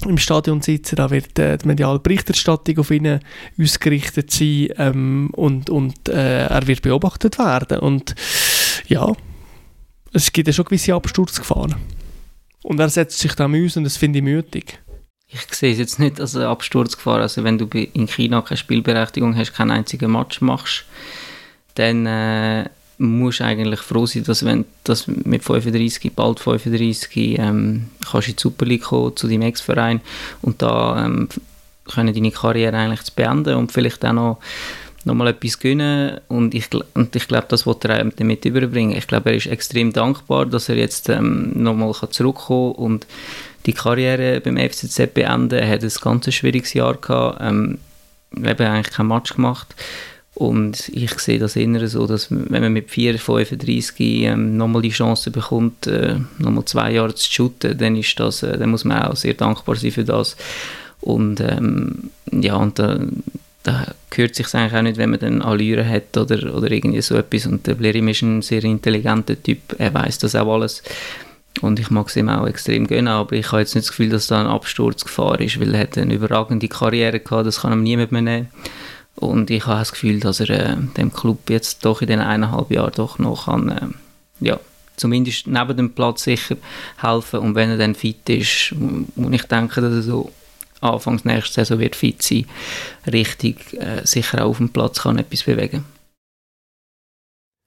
[0.06, 3.20] im Stadion sitzen, da wird äh, die mediale Berichterstattung auf ihn
[3.60, 7.80] ausgerichtet sein ähm, und, und äh, er wird beobachtet werden.
[7.80, 8.16] Und
[8.88, 9.12] ja,
[10.14, 11.76] es gibt ja schon gewisse Absturzgefahren.
[12.64, 14.80] Und er setzt sich da aus und das finde ich mütig.
[15.28, 19.36] Ich sehe es jetzt nicht als eine Absturzgefahr, also wenn du in China keine Spielberechtigung
[19.38, 20.86] hast, keinen einzigen Match machst,
[21.76, 28.28] dann äh, musst eigentlich froh sein, dass wenn dass mit 35, bald 35, ähm, kannst
[28.28, 30.02] in die Super League kommen, zu deinem Ex-Verein
[30.42, 31.30] und da ähm,
[31.86, 34.38] können deine Karriere eigentlich zu beenden und vielleicht auch noch
[35.06, 38.98] nochmal etwas gönnen und ich, und ich glaube, das wollte er damit überbringen.
[38.98, 43.08] Ich glaube, er ist extrem dankbar, dass er jetzt ähm, nochmal zurückkommen kann und
[43.66, 45.58] die Karriere beim FCZ beenden.
[45.58, 47.80] Er hat ein ganz schwieriges Jahr gehabt, ähm,
[48.36, 49.74] eben eigentlich kein Match gemacht
[50.39, 54.89] Und ich sehe das eher so, dass wenn man mit 4, 35 ähm, nochmal die
[54.89, 59.04] Chance bekommt, äh, nochmal zwei Jahre zu shooten, dann, ist das, äh, dann muss man
[59.04, 60.38] auch sehr dankbar sein für das.
[61.02, 63.02] Und ähm, ja, und da,
[63.63, 67.17] da gehört sich eigentlich auch nicht, wenn man dann Allüre hat oder, oder irgendwie so
[67.17, 67.45] etwas.
[67.45, 70.84] Und der Blerim ist ein sehr intelligenter Typ, er weiß das auch alles.
[71.60, 74.08] Und ich mag es ihm auch extrem gönnen, aber ich habe jetzt nicht das Gefühl,
[74.08, 77.84] dass da eine Absturzgefahr ist, weil er hat eine überragende Karriere gehabt, das kann ihm
[77.84, 78.47] niemand mehr nehmen.
[79.19, 82.71] Und ich habe das Gefühl, dass er äh, dem Club jetzt doch in den eineinhalb
[82.71, 84.60] Jahren doch noch kann, äh, ja,
[84.95, 86.55] zumindest neben dem Platz sicher
[87.01, 87.39] helfen.
[87.39, 90.32] Und wenn er dann fit ist, und ich denke, dass er so
[90.82, 92.45] Anfangs nächste Saison wird fit sein,
[93.12, 95.84] richtig äh, sicher auch auf dem Platz kann etwas bewegen.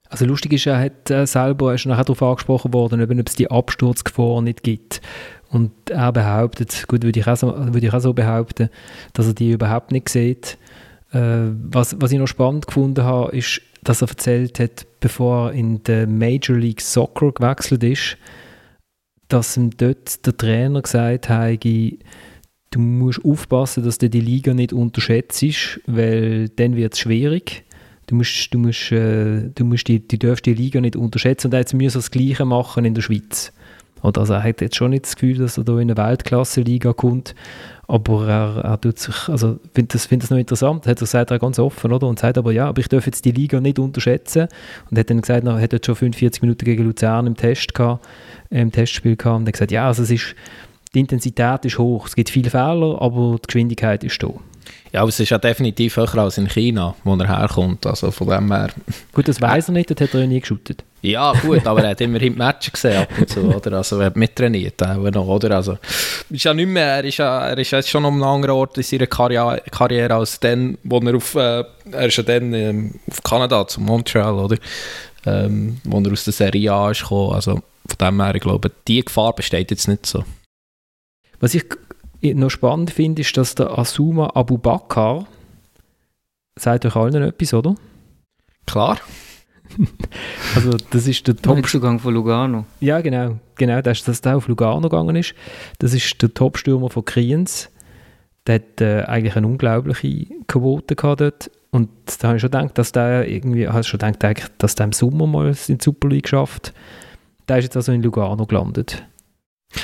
[0.09, 3.35] Also lustig ist, er hat äh, selber, er ist nachher darauf angesprochen worden, ob es
[3.35, 5.01] die Absturzgefahr nicht gibt.
[5.49, 8.69] Und er behauptet, gut, würde ich auch so, würde ich auch so behaupten,
[9.13, 10.57] dass er die überhaupt nicht sieht.
[11.13, 15.53] Äh, was, was ich noch spannend gefunden habe, ist, dass er erzählt hat, bevor er
[15.53, 18.17] in der Major League Soccer gewechselt ist,
[19.27, 24.73] dass ihm dort der Trainer gesagt hat, du musst aufpassen, dass du die Liga nicht
[24.73, 27.63] unterschätzt, weil dann wird es schwierig.
[28.07, 31.53] Du musst, du musst, äh, du musst die, du darfst die Liga nicht unterschätzen und
[31.53, 33.53] jetzt müssen wir das Gleiche machen in der Schweiz.
[34.03, 36.93] Oder also er hat jetzt schon nicht das Gefühl, dass er da in eine Weltklasse-Liga
[36.93, 37.33] kommt,
[37.87, 41.31] aber er, er tut sich, also finde das, find das noch interessant, hat er sagt
[41.31, 42.07] er ganz offen, oder?
[42.07, 44.47] Und sagt aber, ja, aber ich darf jetzt die Liga nicht unterschätzen
[44.89, 48.05] und hat dann gesagt, er hat jetzt schon 45 Minuten gegen Luzern im Test gehabt,
[48.49, 50.35] im Testspiel gehabt und hat gesagt, ja, also es ist,
[50.93, 54.29] die Intensität ist hoch, es gibt viele Fehler, aber die Geschwindigkeit ist da.
[54.91, 57.85] Ja, aber es ist ja definitiv höher als in China, wo er herkommt.
[57.85, 58.69] Also von dem her.
[59.11, 60.83] Gut, das weiß er nicht, das hat er ja nie geshootet.
[61.03, 63.73] Ja, gut, aber er hat immerhin die Matches gesehen ab und zu, oder?
[63.73, 65.57] Also er hat mittrainiert auch noch, oder?
[65.57, 65.77] Also,
[66.29, 68.77] ist ja nicht mehr, er ist ja, er ist jetzt schon um einen anderen Ort
[68.77, 72.99] in seiner Karriere, Karriere als dann, wo er auf, äh, er ist ja dann ähm,
[73.09, 74.55] auf Kanada, zu Montreal, oder?
[75.25, 77.33] Ähm, wo er aus der Serie A ist gekommen.
[77.33, 80.23] Also von dem her, ich glaube, die Gefahr besteht jetzt nicht so.
[81.41, 81.65] Was ich
[82.21, 85.27] noch spannend finde, ist, dass der Asuma Abu Bakr,
[86.57, 87.75] sagt euch allen etwas, oder?
[88.65, 88.99] Klar.
[90.55, 92.65] also das ist der Top-Zugang von Lugano.
[92.79, 93.39] Ja, genau.
[93.55, 95.35] Genau, dass, dass der auf Lugano gegangen ist.
[95.79, 97.69] Das ist der Top-Stürmer von Kriens.
[98.47, 101.51] Der hat äh, eigentlich eine unglaubliche Quote gehabt dort.
[101.71, 104.91] Und da habe ich schon gedacht, dass der irgendwie, hast schon gedacht, dass der im
[104.91, 106.73] Sommer mal in die Super League schafft.
[107.47, 109.03] Der ist jetzt also in Lugano gelandet.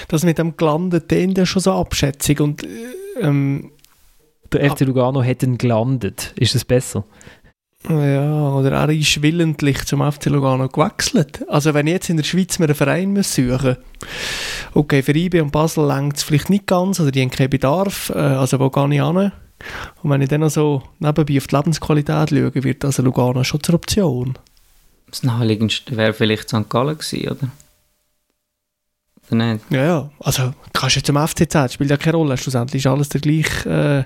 [0.07, 2.65] Das mit dem gelandet, den ja schon so abschätzig und
[3.19, 3.71] ähm,
[4.51, 6.33] der FC Lugano hätte gelandet.
[6.35, 7.05] Ist das besser?
[7.87, 11.45] Ja, oder er ist willentlich zum FC Lugano gewechselt.
[11.47, 13.77] Also wenn ich jetzt in der Schweiz mir einen Verein muss suchen
[14.73, 18.09] okay, für IB und Basel längt es vielleicht nicht ganz, oder die haben keinen Bedarf,
[18.09, 19.31] äh, also wo gehe ich hin?
[20.01, 23.61] Und wenn ich dann noch so nebenbei auf die Lebensqualität schaue, wird also Lugano schon
[23.61, 24.37] zur Option.
[25.09, 26.69] Das naheliegendste wäre vielleicht St.
[26.69, 27.49] Gallen gewesen, oder?
[29.31, 29.65] Oder nicht?
[29.69, 30.09] Ja, ja.
[30.19, 32.37] Also kannst du jetzt zum FCZ, spielt ja keine Rolle.
[32.37, 34.03] Schlussendlich ist alles der gleiche, äh,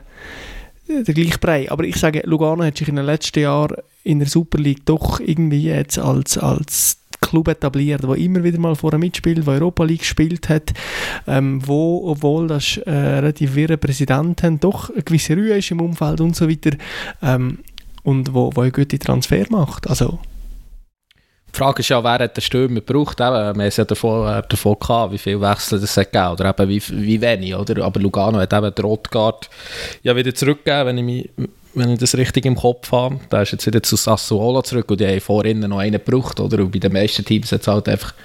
[0.87, 1.71] der gleiche Brei.
[1.71, 5.19] Aber ich sage, Lugano hat sich in den letzten Jahren in der Super League doch
[5.19, 9.99] irgendwie jetzt als, als Club etabliert, der immer wieder mal vorher mitspielt, der Europa League
[9.99, 10.73] gespielt hat,
[11.25, 15.81] ähm, wo, obwohl das äh, relativ wirre Präsident haben, doch eine gewisse Ruhe ist im
[15.81, 16.71] Umfeld und so weiter
[17.21, 17.59] ähm,
[18.03, 19.87] und wo, wo eine gute Transfer macht.
[19.89, 20.19] Also
[21.53, 23.19] die Frage ist ja, wer hat den Stürmer gebraucht?
[23.19, 26.31] Eben, wir haben es ja davon, äh, davon gehabt, wie viele Wechsel das hat gegeben,
[26.31, 27.83] oder eben wie, wie wenig, oder?
[27.83, 29.49] Aber Lugano hat eben den Rotgard
[30.01, 33.19] ja wieder zurückgegeben, wenn ich, mich, wenn ich das richtig im Kopf habe.
[33.31, 36.59] Der ist jetzt wieder zu Sassuolo zurück und die haben vorhin noch einen gebraucht, oder?
[36.59, 38.15] Und bei den meisten Teams hat es halt einfach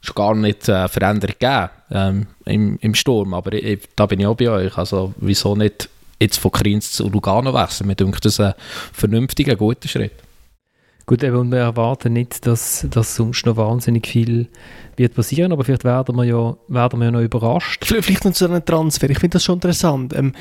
[0.00, 3.34] schon gar nicht äh, verändert gegeben ähm, im, im Sturm.
[3.34, 4.78] Aber ich, da bin ich auch bei euch.
[4.78, 7.86] Also, wieso nicht jetzt von Kriens zu Lugano wechseln?
[7.86, 8.54] Mir denkt das ein
[8.92, 10.12] vernünftiger, guter Schritt.
[11.04, 14.48] Gut, eben, und wir erwarten nicht, dass, dass sonst noch wahnsinnig viel
[14.96, 17.84] wird passieren, aber vielleicht werden wir ja, werden wir ja noch überrascht.
[17.86, 20.14] Vielleicht noch zu einem Transfer, ich finde das schon interessant.
[20.14, 20.32] Ähm,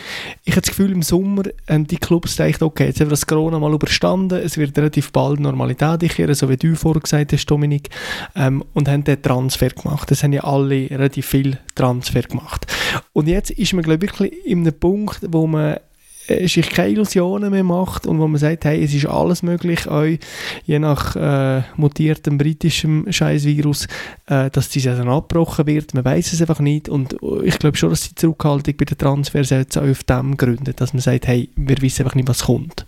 [0.44, 3.26] ich habe das Gefühl, im Sommer haben die Clubs gedacht, okay, jetzt haben wir das
[3.26, 7.46] Corona mal überstanden, es wird relativ bald Normalität einkehren, so wie du vorher gesagt hast,
[7.46, 7.90] Dominik,
[8.36, 10.12] ähm, und haben den Transfer gemacht.
[10.12, 12.68] Das haben ja alle relativ viel Transfer gemacht.
[13.14, 15.78] Und jetzt ist man, glaube ich, wirklich in einem Punkt, wo man
[16.32, 19.88] äh, sich keine Illusionen mehr macht und wo man sagt, hey, es ist alles möglich,
[19.88, 20.20] euch,
[20.66, 23.88] je nach äh, mutiertem britischem Scheißvirus,
[24.28, 25.94] äh, dass die Saison abgebrochen wird.
[25.94, 29.50] Man weiß es einfach nicht und ich glaube schon, dass die Zurückhaltung bei den Transfers
[29.50, 32.86] jetzt auch auf dem gründet, dass man sagt, hey, wir wissen einfach nicht, was kommt.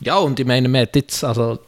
[0.00, 1.58] Ja, und ich meine, man hat jetzt, also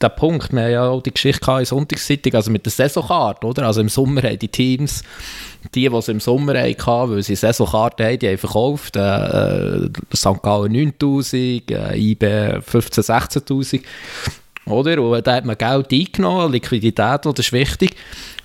[0.00, 3.66] der Punkt, wir haben ja auch die Geschichte in Sonntagszeitung, also mit der Saisonkarte, oder?
[3.66, 5.02] Also im Sommer haben die Teams,
[5.74, 10.42] die, die im Sommer hatten, weil sie Saisonkarte haben, die haben verkauft, äh, äh St.
[10.42, 13.82] Gallen 9000, äh, IB 15 16000,
[14.66, 15.00] oder?
[15.00, 17.96] Und da hat man Geld eingenommen, Liquidität, das ist wichtig.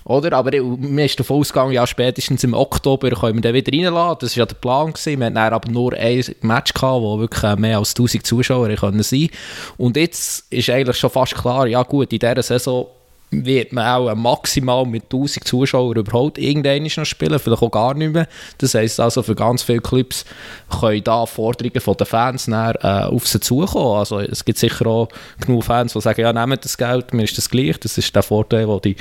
[0.04, 0.36] Oder?
[0.36, 4.18] Aber mir ist davon ausgegangen, ja, spätestens im Oktober können wir den wieder reinladen.
[4.20, 4.92] Das war ja der Plan.
[4.92, 5.20] Gewesen.
[5.20, 9.28] Wir hatten aber nur ein Match, gehabt, wo wirklich mehr als 1000 Zuschauer können sein
[9.76, 12.86] Und jetzt ist eigentlich schon fast klar, ja gut, in dieser Saison
[13.32, 18.12] wird man auch maximal mit 1000 Zuschauern überhaupt irgendwann noch spielen, vielleicht auch gar nicht
[18.12, 18.28] mehr.
[18.58, 20.24] Das heisst also, für ganz viele Clubs
[20.68, 23.98] können da Forderungen von den Fans näher, äh, auf sie zukommen.
[23.98, 25.08] Also es gibt sicher auch
[25.40, 27.80] genug Fans, die sagen, ja, nehmt das Geld, mir ist das gleich.
[27.80, 28.96] Das ist der Vorteil, den die,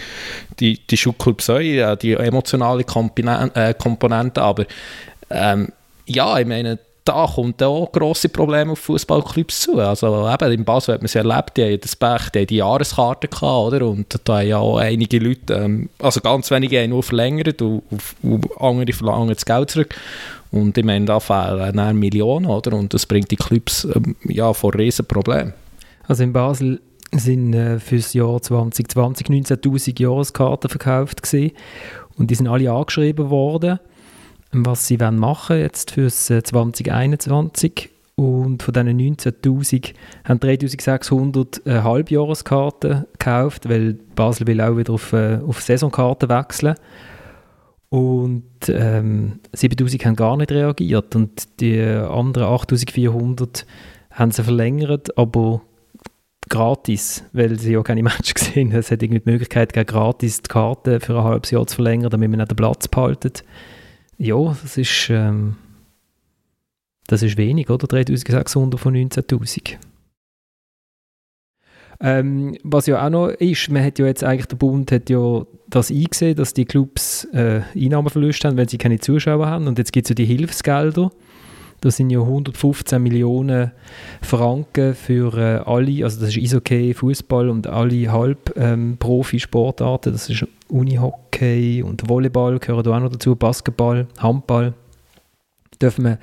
[0.59, 3.59] die, die Schulclubs haben, die emotionale Komponente.
[3.59, 4.41] Äh, Komponente.
[4.41, 4.65] Aber
[5.29, 5.71] ähm,
[6.05, 6.79] ja, ich meine,
[7.11, 9.79] da kommt auch grosse Probleme auf Fußballclubs zu.
[9.79, 12.55] Also eben in Basel hat man es erlebt, die haben das Pech, die haben die
[12.57, 13.87] Jahreskarte gehabt, oder?
[13.87, 17.83] Und da haben ja auch einige Leute, ähm, also ganz wenige haben nur verlängert und,
[18.23, 19.95] und andere verlangen das Geld zurück.
[20.51, 22.73] Und ich meine, da fehlen dann Millionen, oder?
[22.73, 25.53] Und das bringt die Clubs ähm, ja vor riesen Problemen.
[26.07, 26.81] Also in Basel
[27.13, 31.51] sind äh, für das Jahr 2020 19'000 Jahreskarten verkauft gewesen.
[32.17, 33.79] und die sind alle angeschrieben worden
[34.51, 37.89] was sie machen jetzt für 2021.
[38.15, 39.93] Und von diesen 19'000
[40.25, 46.75] haben 3'600 äh, Halbjahreskarten gekauft, weil Basel will auch wieder auf, äh, auf Saisonkarten wechseln.
[47.89, 53.65] Und ähm, 7'000 haben gar nicht reagiert und die anderen 8'400
[54.11, 55.61] haben sie verlängert, aber
[56.47, 58.79] gratis, weil sie ja keine Matches gesehen haben.
[58.79, 62.29] Es hat irgendwie die Möglichkeit gratis die Karte für ein halbes Jahr zu verlängern, damit
[62.29, 63.43] man nicht den Platz behaltet
[64.21, 65.55] ja, das ist, ähm,
[67.07, 67.87] das ist wenig, oder?
[67.87, 69.77] 3600 von 19.000.
[72.03, 75.45] Ähm, was ja auch noch ist, man hat ja jetzt eigentlich, der Bund hat ja
[75.69, 79.67] das eingesehen, dass die Clubs äh, Einnahmenverluste haben, wenn sie keine Zuschauer haben.
[79.67, 81.11] Und jetzt gibt es ja die Hilfsgelder.
[81.81, 83.71] Das sind ja 115 Millionen
[84.21, 90.09] Franken für äh, alle, also das ist Eishockey, Fußball und alle Halb-Profi-Sportarten.
[90.09, 94.75] Ähm, das ist Unihockey und Volleyball gehören da auch noch dazu, Basketball, Handball.
[95.81, 96.19] Dürfen wir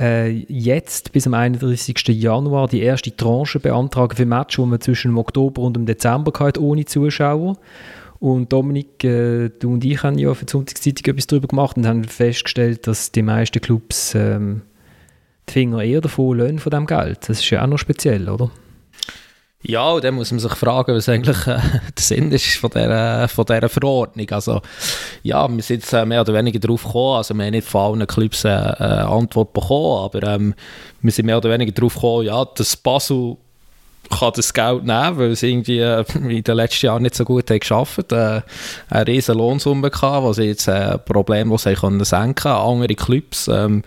[0.00, 2.08] äh, jetzt bis am 31.
[2.08, 6.32] Januar die erste Tranche beantragen für Matches, die man zwischen dem Oktober und dem Dezember
[6.40, 7.58] hatte, ohne Zuschauer.
[8.18, 11.86] Und Dominik, äh, du und ich haben ja für die Sonntagszeitung etwas darüber gemacht und
[11.86, 14.62] haben festgestellt, dass die meisten Clubs ähm,
[15.50, 17.28] die Finger eher davon lassen von dem Geld.
[17.28, 18.50] Das ist ja auch noch speziell, oder?
[19.62, 21.58] Ja, und dann muss man sich fragen, was eigentlich äh,
[21.96, 24.30] der Sinn ist von dieser, von dieser Verordnung.
[24.30, 24.62] Also,
[25.22, 27.98] ja, wir sind jetzt äh, mehr oder weniger darauf gekommen, also wir haben nicht von
[27.98, 30.54] allen Clubs eine äh, Antwort bekommen, aber ähm,
[31.02, 33.36] wir sind mehr oder weniger darauf gekommen, ja, dass Basel
[34.08, 37.50] kann das Geld nehmen, weil sie irgendwie äh, in den letzten Jahren nicht so gut
[37.50, 38.38] haben geschafft haben.
[38.38, 38.42] Äh,
[38.88, 42.50] eine riesen Lohnsumme gehabt, sie jetzt äh, problemlos haben können senken.
[42.50, 43.82] Andere Clubs ähm,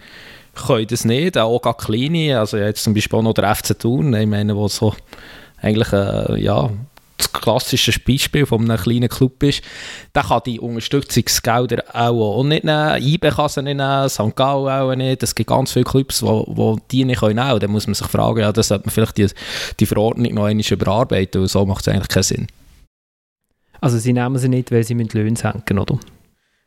[0.54, 4.14] können das nicht, auch gar kleine, also jetzt zum Beispiel auch noch der FC Thun,
[4.14, 4.94] ich meine, wo so
[5.62, 6.70] eigentlich äh, ja,
[7.18, 9.64] das klassische Beispiel von einem kleinen Club ist,
[10.14, 14.36] der kann die Unterstützungsgelder auch, auch nicht nehmen, IB kann sie nicht nehmen, St.
[14.36, 17.38] Gallen auch nicht, es gibt ganz viele Clubs, wo, wo die nicht können.
[17.38, 19.28] Dann muss man sich fragen, ja, das sollte man vielleicht die,
[19.80, 22.48] die Verordnung noch einmal überarbeiten, und so macht es eigentlich keinen Sinn.
[23.80, 26.00] Also sie nehmen sie nicht, weil sie mit Löhnen senken, oder?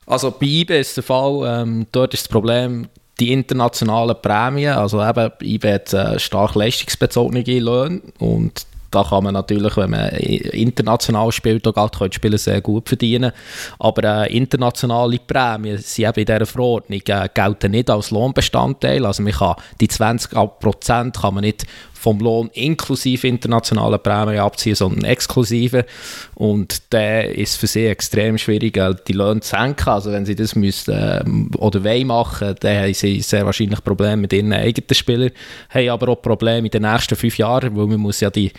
[0.07, 5.03] Also bei IB ist der Fall, ähm, dort ist das Problem, die internationalen Prämien, also
[5.03, 11.33] eben IB hat äh, stark leistungsbezogene Löhne und da kann man natürlich, wenn man international
[11.33, 13.33] spielt, auch Geld Spieler sehr gut verdienen.
[13.79, 19.05] Aber äh, internationale Prämien sind eben in dieser Verordnung äh, gelten nicht als Lohnbestandteil.
[19.05, 21.67] Also man kann die 20% kann man nicht
[21.99, 25.87] vom Lohn inklusive internationaler Prämien abziehen, sondern exklusive.
[26.35, 29.89] Und der ist für sie extrem schwierig, äh, die Löhne zu senken.
[29.89, 31.25] Also wenn sie das müssen, äh,
[31.57, 35.31] oder wollen machen, dann haben sie sehr wahrscheinlich Probleme mit ihren eigenen Spielern,
[35.71, 38.53] haben aber auch Probleme in den nächsten fünf Jahren, weil man muss ja die,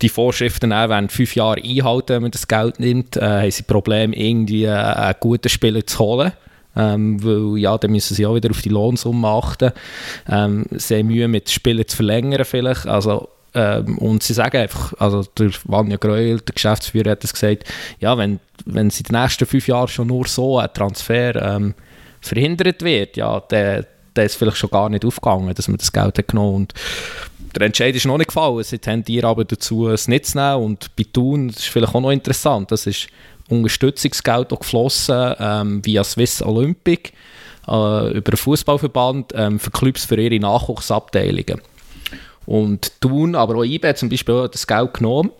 [0.00, 3.62] die Vorschriften auch während fünf Jahren einhalten, wenn man das Geld nimmt, äh, haben sie
[3.62, 6.32] Probleme, irgendwie äh, einen guten Spieler zu holen.
[6.76, 9.72] Ähm, weil ja, dann müssen sie auch wieder auf die Lohnsumme achten.
[10.28, 12.86] Ähm, sie haben Mühe mit Spielern zu verlängern vielleicht.
[12.86, 17.64] Also, ähm, und sie sagen einfach, also der Vanja Greuel, der Geschäftsführer, hat es gesagt,
[17.98, 21.74] ja, wenn, wenn sie den nächsten fünf Jahren schon nur so ein Transfer ähm,
[22.20, 26.18] verhindert wird, ja, dann, dann ist vielleicht schon gar nicht aufgegangen, dass man das Geld
[26.18, 26.74] hat genommen und
[27.54, 28.62] der Entscheid ist noch nicht gefallen.
[28.62, 30.62] Sie tendieren aber dazu, es nicht zu nehmen.
[30.62, 33.08] Und bei Thun, das ist vielleicht auch noch interessant, das ist
[33.50, 37.12] Unterstützungsgeld geflossen ähm, via Swiss Olympic
[37.68, 41.60] äh, über den Fußballverband ähm, für Clubs für ihre Nachwuchsabteilungen.
[42.46, 45.30] Und Thun, aber auch IB zum Beispiel auch das Geld genommen.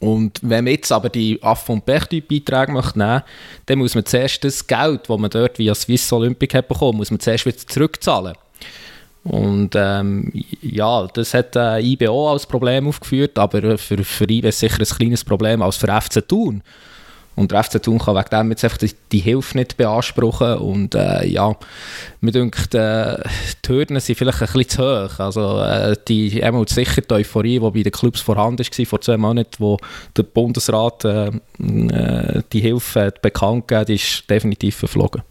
[0.00, 3.22] Und wenn man jetzt aber die Aff- und Pech-Beiträge möchte nehmen
[3.66, 7.10] dann muss man zuerst das Geld, das man dort via Swiss Olympic hat bekommen, muss
[7.10, 8.34] man zuerst wieder zurückzahlen.
[9.24, 14.60] Und ähm, ja, das hat äh, IBO als Problem aufgeführt, aber für, für IB ist
[14.60, 16.62] sicher ein kleines Problem als für FC Thun.
[17.36, 20.58] Und der FC Thun kann wegen dem jetzt einfach die, die Hilfe nicht beanspruchen.
[20.58, 21.54] Und äh, ja,
[22.20, 23.18] mir denkt, äh,
[23.64, 25.18] die Hürden sind vielleicht ein bisschen zu hoch.
[25.18, 29.16] Also äh, die einmal sicher die Euphorie, die bei den Clubs vorhanden war vor zwei
[29.16, 29.78] Monaten, wo
[30.16, 35.22] der Bundesrat äh, äh, die Hilfe hat bekannt gegeben die ist definitiv verflogen.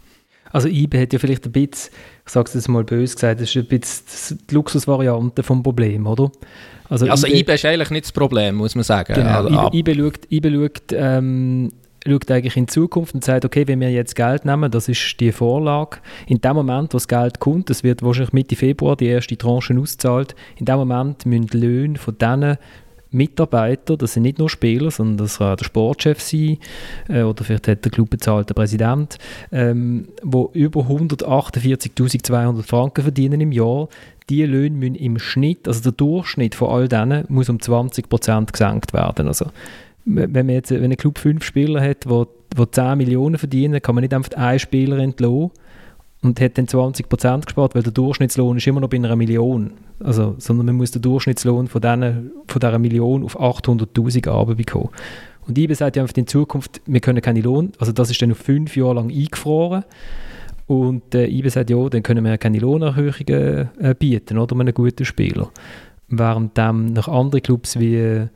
[0.52, 1.90] Also IBE hat ja vielleicht ein bisschen,
[2.24, 6.06] ich sage es jetzt mal böse gesagt, das ist ein bisschen die Luxusvariante vom Problem,
[6.06, 6.30] oder?
[6.88, 9.14] Also, also IBE, IBE ist eigentlich nicht das Problem, muss man sagen.
[9.14, 11.72] Genau, also, IBE, IBE schaut, IBE schaut ähm,
[12.06, 15.18] schaut eigentlich in die Zukunft und sagt, okay, wenn wir jetzt Geld nehmen, das ist
[15.20, 19.06] die Vorlage, in dem Moment, wo das Geld kommt, das wird wahrscheinlich Mitte Februar die
[19.06, 22.58] erste Tranche auszahlt, in dem Moment müssen die Löhne von diesen
[23.14, 26.58] Mitarbeiter, das sind nicht nur Spieler, sondern das kann der Sportchef sein
[27.08, 29.18] äh, oder vielleicht hat der Club bezahlt der Präsident,
[29.52, 33.88] ähm, wo über 148.200 Franken verdienen im Jahr.
[34.30, 38.92] Die Löhne müssen im Schnitt, also der Durchschnitt von all denen, muss um 20% gesenkt
[38.92, 39.28] werden.
[39.28, 39.46] Also
[40.04, 42.24] wenn man jetzt, wenn ein Club fünf Spieler hat, die,
[42.56, 45.50] die 10 Millionen verdienen, kann man nicht einfach einen Spieler entlassen
[46.22, 49.72] und hat dann 20% gespart, weil der Durchschnittslohn ist immer noch bei einer Million.
[50.00, 54.88] Also, sondern man muss den Durchschnittslohn von, denen, von dieser Million auf 800'000 runterbekommen.
[55.46, 58.32] Und IBE sagt ja einfach in Zukunft, wir können keine Lohn, also das ist dann
[58.32, 59.84] auf fünf Jahre lang eingefroren.
[60.66, 64.72] Und äh, IBE sagt, ja, dann können wir keine Lohnerhöhungen äh, bieten, oder, um einen
[64.72, 65.50] guten Spieler.
[66.08, 68.28] Während dann noch andere Clubs wie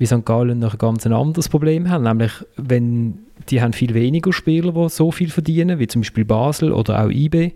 [0.00, 0.24] wie St.
[0.24, 3.18] Gallen noch ein ganz anderes Problem haben, nämlich wenn
[3.50, 7.10] die haben viel weniger Spieler, die so viel verdienen, wie zum Beispiel Basel oder auch
[7.10, 7.52] IB,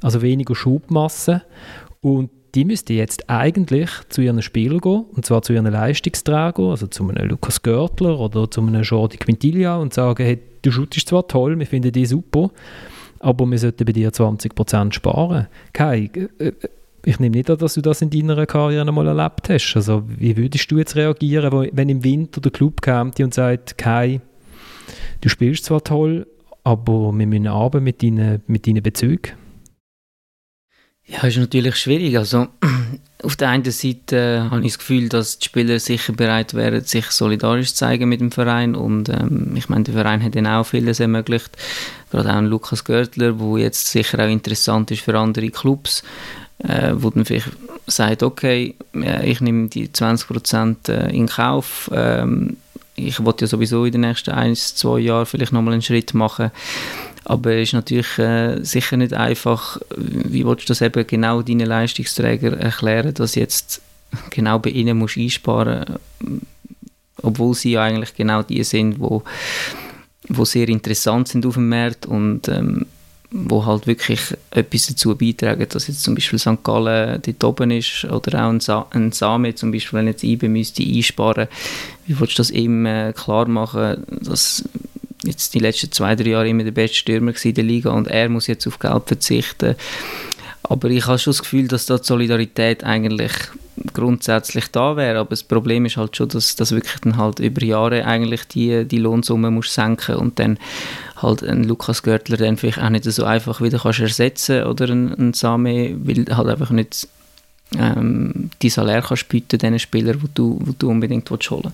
[0.00, 1.42] also weniger Schubmasse
[2.00, 6.86] und die müssten jetzt eigentlich zu ihren Spielern gehen, und zwar zu ihren Leistungsträgern, also
[6.86, 11.26] zu einem Lukas Görtler oder zu einem Jordi Quintilia und sagen, hey, du shootest zwar
[11.26, 12.50] toll, wir finden dich super,
[13.18, 15.48] aber wir sollten bei dir 20% sparen.
[15.72, 16.52] Kai, äh,
[17.08, 19.74] ich nehme nicht an, dass du das in deiner Karriere einmal erlebt hast.
[19.76, 24.20] Also wie würdest du jetzt reagieren, wenn im Winter der Club kommt und sagt, Kai,
[25.22, 26.26] du spielst zwar toll,
[26.64, 29.32] aber wir müssen arbeiten mit deinen, mit deinen Bezügen?
[31.06, 32.18] Ja, ist natürlich schwierig.
[32.18, 32.48] Also
[33.22, 36.84] auf der einen Seite äh, habe ich das Gefühl, dass die Spieler sicher bereit wären,
[36.84, 40.46] sich solidarisch zu zeigen mit dem Verein und ähm, ich meine, der Verein hat ihnen
[40.46, 41.56] auch vieles ermöglicht.
[42.10, 46.04] Gerade auch Lukas Görtler, wo jetzt sicher auch interessant ist für andere Clubs
[46.58, 47.50] äh, wo dann vielleicht
[47.86, 52.56] sagt, okay, äh, ich nehme die 20% äh, in Kauf, ähm,
[52.96, 56.50] ich wollte ja sowieso in den nächsten ein, zwei Jahren vielleicht nochmal einen Schritt machen,
[57.24, 61.66] aber es ist natürlich äh, sicher nicht einfach, wie willst du das eben genau deinen
[61.66, 63.80] Leistungsträger erklären, dass jetzt
[64.30, 65.98] genau bei ihnen musst einsparen
[67.22, 69.22] obwohl sie ja eigentlich genau die sind, wo,
[70.28, 72.86] wo sehr interessant sind auf dem Markt und ähm,
[73.30, 74.20] wo halt wirklich
[74.50, 76.62] etwas dazu beitragen, dass jetzt zum Beispiel St.
[76.64, 80.48] Gallen dort oben ist oder auch ein, Sa ein Same zum Beispiel, wenn jetzt IBE
[80.48, 81.48] müsste einsparen,
[82.06, 84.64] wie willst du das ihm äh, klar machen, dass
[85.24, 88.28] jetzt die letzten zwei, drei Jahre immer der beste Stürmer in der Liga und er
[88.30, 89.74] muss jetzt auf Geld verzichten.
[90.62, 93.32] Aber ich habe schon das Gefühl, dass da die Solidarität eigentlich
[93.92, 97.62] grundsätzlich da wäre, aber das Problem ist halt schon, dass, dass wirklich dann halt über
[97.62, 100.58] Jahre eigentlich die, die Lohnsumme muss senken und dann
[101.22, 105.12] halt ein Lukas Görtler dann vielleicht auch nicht so einfach wieder kannst ersetzen oder ein,
[105.14, 107.08] ein Same, weil halt einfach nicht
[107.76, 111.72] ähm, die Salär kannst bieten den Spielern, wo du, wo du unbedingt willst holen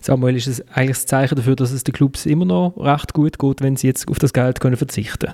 [0.00, 3.38] Samuel, ist es eigentlich das Zeichen dafür, dass es den Clubs immer noch recht gut
[3.38, 5.32] geht, wenn sie jetzt auf das Geld können verzichten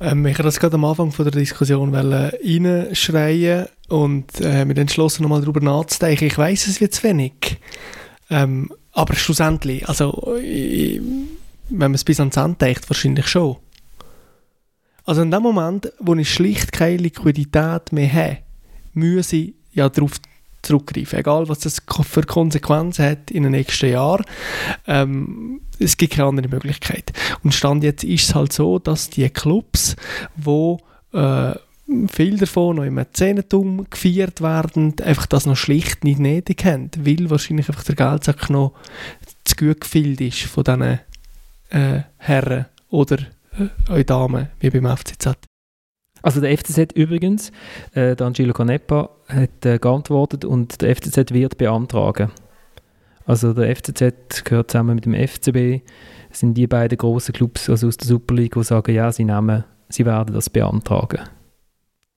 [0.00, 5.22] ähm, Ich habe das gerade am Anfang von der Diskussion reinschreien und äh, mir entschlossen,
[5.22, 6.26] nochmal darüber nachzudenken.
[6.26, 7.58] Ich weiß es wird zu wenig.
[8.30, 11.00] Ähm, aber schlussendlich, also ich,
[11.72, 13.56] wenn man es bis ans Ende denkt, wahrscheinlich schon.
[15.04, 18.38] Also in dem Moment, wo ich schlicht keine Liquidität mehr habe,
[18.94, 20.12] muss ich ja darauf
[20.62, 21.18] zurückgreifen.
[21.18, 24.24] Egal, was das für Konsequenzen hat in den nächsten Jahren.
[24.86, 27.12] Ähm, es gibt keine andere Möglichkeit.
[27.42, 29.96] Und Stand jetzt ist es halt so, dass die Clubs,
[30.36, 30.78] wo
[31.12, 31.54] äh,
[32.10, 37.28] viel davon noch im Mäzenentum gefeiert werden, einfach das noch schlicht nicht nötig haben, weil
[37.28, 38.72] wahrscheinlich einfach der Geldsack noch
[39.44, 41.00] zu gut gefüllt ist von diesen
[41.72, 43.18] äh, Herren oder
[43.58, 45.36] äh, euch Damen, wie beim FCZ.
[46.22, 47.50] Also der FCZ übrigens,
[47.94, 52.30] äh, der Angelo Canepa hat äh, geantwortet und der FCZ wird beantragen.
[53.26, 55.84] Also der FCZ gehört zusammen mit dem FCB,
[56.28, 59.24] das sind die beiden großen Clubs also aus der Super League, die sagen, ja, sie,
[59.24, 61.20] nehmen, sie werden das beantragen.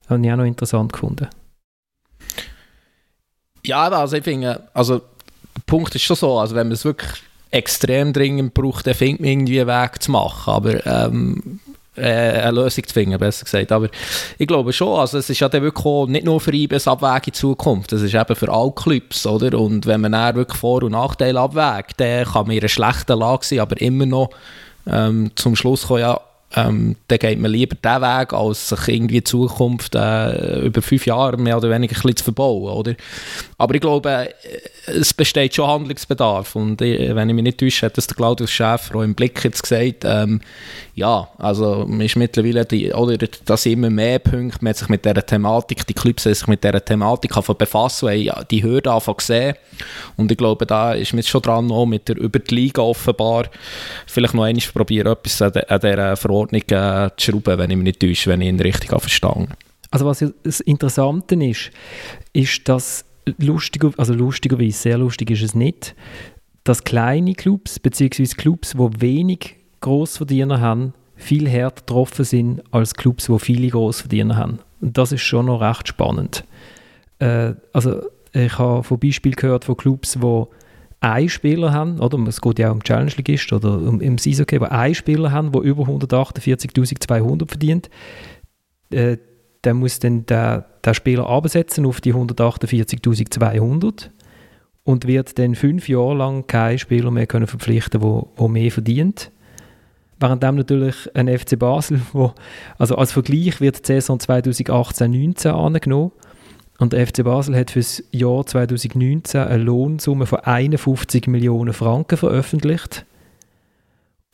[0.00, 1.28] Das habe ich auch noch interessant gefunden.
[3.64, 7.22] Ja, also ich finde, also der Punkt ist schon so, also wenn man es wirklich
[7.50, 11.60] extrem dringend braucht, dann findet man irgendwie einen Weg zu machen, aber ähm,
[11.96, 13.72] äh, eine Lösung zu finden, besser gesagt.
[13.72, 13.88] Aber
[14.38, 17.32] ich glaube schon, also es ist ja dann wirklich nicht nur für IBS Abwäge in
[17.34, 19.58] Zukunft, es ist eben für alle Clubs, oder?
[19.58, 23.18] Und wenn man dann wirklich Vor- und Nachteile abwägt, dann kann man in einer schlechten
[23.18, 24.30] Lage sein, aber immer noch
[24.86, 26.20] ähm, zum Schluss kommen, ja,
[26.54, 31.04] ähm, dann geht man lieber diesen Weg, als sich irgendwie in Zukunft äh, über fünf
[31.04, 32.94] Jahre mehr oder weniger ein zu verbauen, oder?
[33.58, 34.30] Aber ich glaube, äh,
[34.86, 36.54] es besteht schon Handlungsbedarf.
[36.54, 39.42] Und äh, wenn ich mich nicht täusche, hat das der Claudius Schäfer auch im Blick
[39.42, 40.40] jetzt gesagt, ähm,
[40.94, 43.18] ja, also man ist mittlerweile, die, oder
[43.56, 46.64] sind immer mehr Punkte, man hat sich mit dieser Thematik, die Clubs haben sich mit
[46.64, 49.56] dieser Thematik ja, die Hürde anfangen gesehen
[50.16, 52.80] und ich glaube, da ist man jetzt schon dran, auch mit der, über die Liga
[52.80, 53.44] offenbar,
[54.06, 57.76] vielleicht noch einmal probieren, etwas an, de, an dieser Verordnung äh, zu schrauben, wenn ich
[57.76, 59.48] mich nicht täusche, wenn ich ihn richtig verstehe.
[59.90, 61.70] Also was das Interessante ist,
[62.32, 63.04] ist, dass
[63.38, 65.94] lustiger, also lustigerweise, sehr lustig ist es nicht,
[66.64, 73.26] dass kleine Clubs, beziehungsweise Clubs, die wenig Grossverdiener haben, viel härter getroffen sind als Clubs,
[73.26, 74.58] die viele Grossverdiener haben.
[74.80, 76.44] Und das ist schon noch recht spannend.
[77.18, 80.44] Äh, also ich habe von Beispielen gehört von Clubs, die
[81.00, 84.58] einen Spieler haben, oder es geht ja auch um Challenge Ligist oder um, im Eishockey,
[84.58, 87.90] die einen Spieler haben, der über 148'200 verdient.
[88.90, 89.18] Äh,
[89.64, 94.10] der muss dann der, der Spieler absetzen auf die 148'200
[94.84, 99.32] und wird dann fünf Jahre lang keinen Spieler mehr können verpflichten können, der mehr verdient.
[100.18, 102.32] Währenddem natürlich ein FC Basel, wo,
[102.78, 106.12] also als Vergleich wird die Saison 2018-19 angenommen
[106.78, 112.16] und der FC Basel hat für das Jahr 2019 eine Lohnsumme von 51 Millionen Franken
[112.16, 113.06] veröffentlicht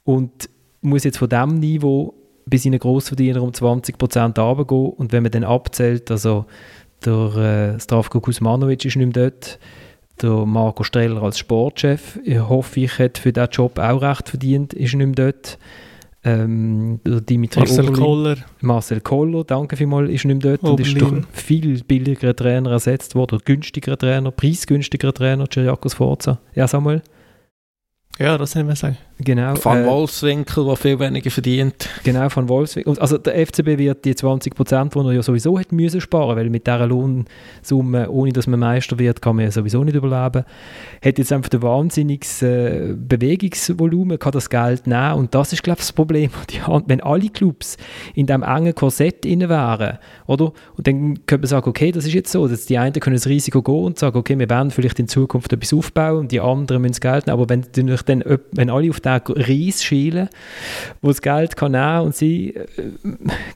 [0.04, 0.48] und
[0.80, 2.14] muss jetzt von diesem Niveau
[2.46, 6.46] bei seinen Grossverdienern um 20% runtergehen und wenn man dann abzählt, also
[7.04, 9.58] der äh, Stravko Kuzmanovic ist nicht mehr dort,
[10.20, 14.72] der Marco Streller als Sportchef, ich hoffe, ich hätte für diesen Job auch recht verdient,
[14.74, 15.58] ist nicht mehr dort.
[16.24, 18.36] Ähm, Dimitri Marcel Oberlin, Koller.
[18.60, 23.16] Marcel Koller, danke vielmals, ist nicht mehr dort und ist durch viel billigere Trainer ersetzt
[23.16, 26.38] worden, günstigere Trainer, preisgünstigere Trainer, Cyriakos Forza.
[26.54, 27.02] Ja, Samuel?
[28.18, 28.98] Ja, das können wir sagen.
[29.24, 29.54] Genau.
[29.62, 31.88] Van äh, Wolfswinkel, der viel weniger verdient.
[32.04, 32.98] Genau, von Wolfswinkel.
[32.98, 36.50] Also der FCB wird die 20 Prozent, die er ja sowieso hätte müssen sparen, weil
[36.50, 40.44] mit dieser Lohnsumme, ohne dass man Meister wird, kann man ja sowieso nicht überleben.
[41.04, 45.78] Hat jetzt einfach ein wahnsinniges äh, Bewegungsvolumen, kann das Geld nehmen und das ist, glaube
[45.80, 46.30] ich, das Problem.
[46.86, 47.76] Wenn alle Clubs
[48.14, 50.52] in diesem engen Korsett inne wären, oder?
[50.76, 53.26] Und dann könnte man sagen, okay, das ist jetzt so, dass die einen können das
[53.26, 56.82] Risiko gehen und sagen, okay, wir werden vielleicht in Zukunft etwas aufbauen und die anderen
[56.82, 57.64] müssen das Geld nehmen, aber wenn,
[58.52, 60.28] wenn alle auf diesen Ries schielen,
[61.00, 62.66] wo das Geld kann nehmen und sie äh,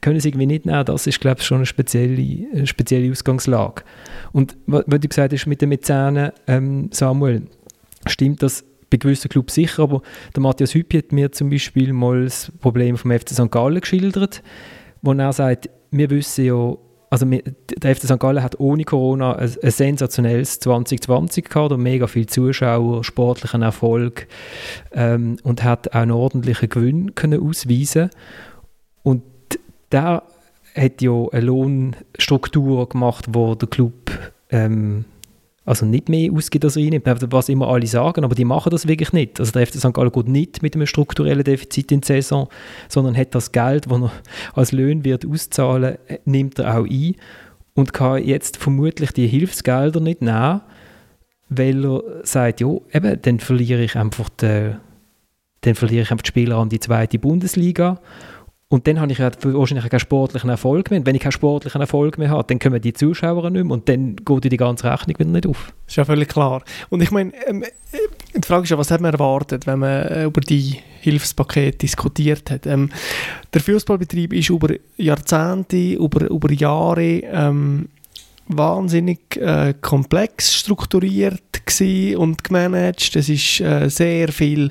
[0.01, 3.83] können es irgendwie nicht nehmen, das ist, glaube ich, schon eine spezielle, eine spezielle Ausgangslage.
[4.33, 7.43] Und wa- was du gesagt hast mit den Mäzenen, ähm, Samuel,
[8.07, 10.03] stimmt das bei gewissen Clubs sicher, aber
[10.35, 13.51] der Matthias Hüppi hat mir zum Beispiel mal das Problem vom FC St.
[13.51, 14.43] Gallen geschildert,
[15.03, 16.75] wo er sagt, wir wissen ja,
[17.11, 18.19] also der FC St.
[18.19, 24.27] Gallen hat ohne Corona ein, ein sensationelles 2020 gehabt, oder mega viele Zuschauer, sportlichen Erfolg
[24.93, 28.11] ähm, und hat auch einen ordentlichen Gewinn können ausweisen
[29.03, 29.23] und
[29.93, 30.23] der
[30.75, 34.11] hat ja eine Lohnstruktur gemacht, wo der Club
[34.51, 35.05] ähm,
[35.67, 39.13] also nicht mehr ausgibt, als einnimmt, was immer alle sagen, aber die machen das wirklich
[39.13, 39.41] nicht.
[39.41, 39.93] Also der FC St.
[39.93, 42.49] Gallen geht nicht mit einem strukturellen Defizit in die Saison,
[42.89, 44.13] sondern hat das Geld, das er
[44.55, 47.17] als Löhne wird auszahlen, nimmt er auch ein
[47.75, 50.63] und kann jetzt vermutlich die Hilfsgelder nicht nehmen,
[51.49, 54.71] weil er sagt, ja, eben, dann verliere ich einfach die,
[55.63, 58.01] dann verliere ich einfach die Spieler an die zweite Bundesliga
[58.69, 60.99] und dann habe ich ja wahrscheinlich keinen sportlichen Erfolg mehr.
[60.99, 63.89] Und wenn ich keinen sportlichen Erfolg mehr habe, dann kommen die Zuschauer nicht mehr und
[63.89, 65.73] dann geht die ganze Rechnung wieder nicht auf.
[65.85, 66.65] Das ist ja völlig klar.
[66.91, 67.69] Und ich meine, ähm, äh,
[68.35, 72.51] die Frage ist ja, was hat man erwartet, wenn man äh, über die Hilfspakete diskutiert
[72.51, 72.67] hat?
[72.67, 72.91] Ähm,
[73.55, 77.89] der Fußballbetrieb ist über Jahrzehnte, über, über Jahre ähm,
[78.49, 81.43] wahnsinnig äh, komplex strukturiert
[82.17, 83.17] und gemanagt.
[83.17, 84.71] Es ist äh, sehr viel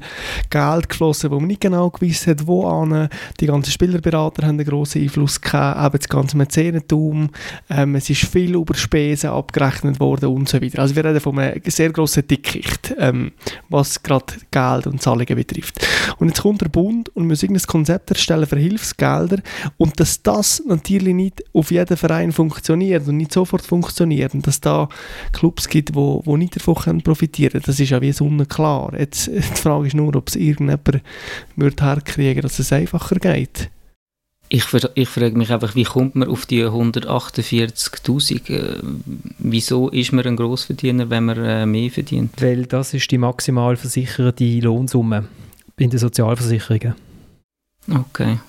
[0.49, 3.09] Geld geflossen, wo man nicht genau gewusst hat, wo an.
[3.39, 7.31] Die ganzen Spielerberater haben einen grossen Einfluss gehabt, eben das ganze Mäzenentum.
[7.69, 10.79] Ähm, es ist viel über Spesen abgerechnet worden und so weiter.
[10.79, 13.33] Also wir reden von einem sehr grossen Dickicht, ähm,
[13.67, 15.85] was gerade Geld und Zahlungen betrifft.
[16.19, 19.39] Und jetzt kommt der Bund und muss irgendein Konzept erstellen für Hilfsgelder
[19.77, 24.61] und dass das natürlich nicht auf jeden Verein funktioniert und nicht sofort funktioniert und dass
[24.61, 24.89] da
[25.31, 28.97] Clubs gibt, wo, wo nicht davon können profitieren das ist ja wie sonnenklar.
[28.97, 31.01] Jetzt, die Frage ist nur, ob es irgendjemand
[31.55, 33.69] wird herkriegen dass es einfacher geht.
[34.47, 38.49] Ich, ich frage mich einfach, wie kommt man auf die 148'000?
[38.51, 38.77] Äh,
[39.39, 42.33] wieso ist man ein Grossverdiener, wenn man äh, mehr verdient?
[42.39, 45.25] Weil das ist die maximal versicherte Lohnsumme
[45.77, 46.95] in den Sozialversicherungen.
[47.89, 48.39] Okay.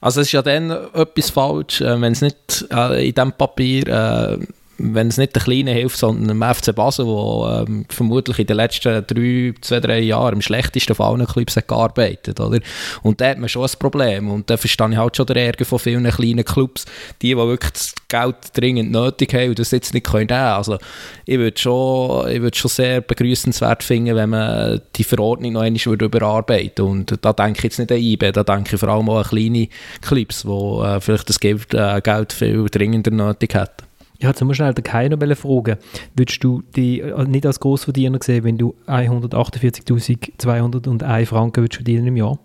[0.00, 3.86] Also es ist ja dann etwas falsch, äh, wenn es nicht äh, in diesem Papier
[3.88, 4.38] äh,
[4.78, 8.56] wenn es nicht der Kleine hilft, sondern dem FC Basel, der ähm, vermutlich in den
[8.56, 12.60] letzten drei, zwei, drei Jahren im schlechtesten Fall allen Clubs hat gearbeitet oder?
[13.02, 14.30] Und da hat man schon ein Problem.
[14.30, 16.84] Und da verstehe ich halt schon den Ärger von vielen kleinen Clubs,
[17.20, 20.30] die, die wirklich das Geld dringend nötig haben und das jetzt nicht können.
[20.30, 20.78] Also
[21.26, 26.84] ich würde schon, ich schon sehr begrüßenswert finden, wenn man die Verordnung noch einmal überarbeiten.
[26.84, 29.24] Und da denke ich jetzt nicht an IB, da denke ich vor allem auch an
[29.24, 29.68] kleine
[30.00, 33.87] Clubs, die äh, vielleicht das Geld, äh, Geld viel dringender nötig hätten.
[34.20, 35.78] Nur schnell den Kai noch fragen.
[36.16, 42.16] Würdest du dich äh, nicht als Grossverdiener sehen, wenn du 148.201 Franken würdest verdienen im
[42.16, 42.38] Jahr?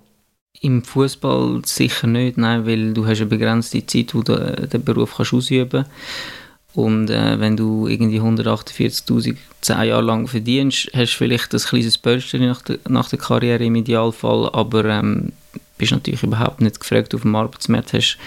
[0.62, 4.84] Im Fußball sicher nicht, nein, weil du hast eine begrenzte Zeit, wo du äh, den
[4.84, 5.86] Beruf kannst ausüben
[6.74, 11.98] und äh, wenn du irgendwie 148.000 zehn Jahre lang verdienst, hast du vielleicht ein kleines
[11.98, 15.34] Börstchen nach, der, nach der Karriere im Idealfall, aber ähm,
[15.78, 18.18] bist natürlich überhaupt nicht gefragt auf dem Arbeitsmarkt, hast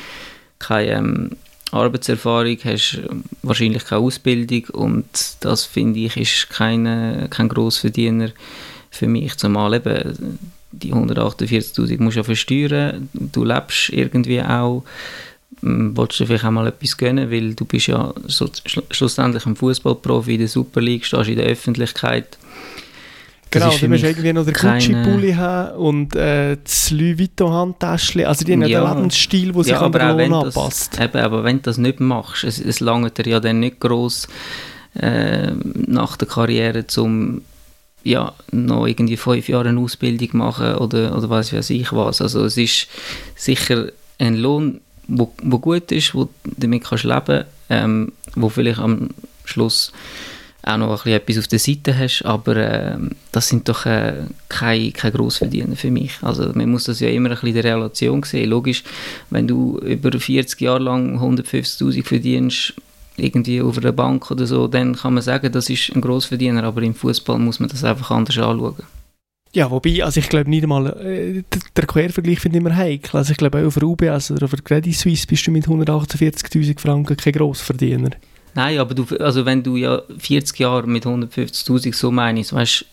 [0.59, 1.31] keine ähm,
[1.73, 3.01] Arbeitserfahrung, hast
[3.43, 8.31] wahrscheinlich keine Ausbildung und das finde ich ist keine, kein Grossverdiener
[8.91, 9.37] für mich.
[9.37, 10.39] Zumal eben
[10.73, 14.85] die 148'000 musst du ja versteuern, du lebst irgendwie auch,
[15.61, 18.12] hm, willst du vielleicht auch mal etwas gönnen, weil du bist ja
[18.91, 22.39] schlussendlich ein Fußballprofi in der Super League, stehst in der Öffentlichkeit,
[23.51, 28.25] Genau, du musst irgendwie noch den Gucci-Pulli haben und äh, das Louis Vuitton-Handtäschchen.
[28.25, 31.01] Also die haben ja, den Lebensstil, der sich ja, an den Lohn anpasst.
[31.01, 34.27] Eben, aber wenn du das nicht machst, es, es langt dir ja dann nicht gross
[34.95, 35.53] äh,
[35.87, 37.43] nach der Karriere, um
[38.03, 42.21] ja, noch irgendwie fünf Jahre eine Ausbildung machen oder, oder weiß weiß ich was.
[42.21, 42.89] Also es ist
[43.35, 43.87] sicher
[44.19, 49.11] ein Lohn, wo, wo gut ist, wo damit kannst leben, ähm, wo vielleicht am
[49.45, 49.93] Schluss
[50.67, 52.97] auch noch ein etwas auf der Seite hast, aber äh,
[53.33, 54.14] das sind doch äh,
[54.49, 56.19] keine, keine Grossverdiener für mich.
[56.23, 58.51] Also man muss das ja immer ein bisschen in der Relation sehen.
[58.51, 58.83] Logisch,
[59.31, 62.75] wenn du über 40 Jahre lang 150'000 verdienst,
[63.17, 66.83] irgendwie auf einer Bank oder so, dann kann man sagen, das ist ein Grossverdiener, aber
[66.83, 68.75] im Fußball muss man das einfach anders anschauen.
[69.53, 71.43] Ja, wobei, also ich glaube nicht einmal, äh,
[71.77, 73.17] der Quervergleich finde ich immer heikel.
[73.17, 75.67] Also ich glaube auch auf der UBS oder auf der Credit Suisse bist du mit
[75.67, 78.11] 148'000 Franken kein Grossverdiener.
[78.57, 82.87] Nein, aber du, also wenn du ja 40 Jahre mit 150'000 so meinst, weißt,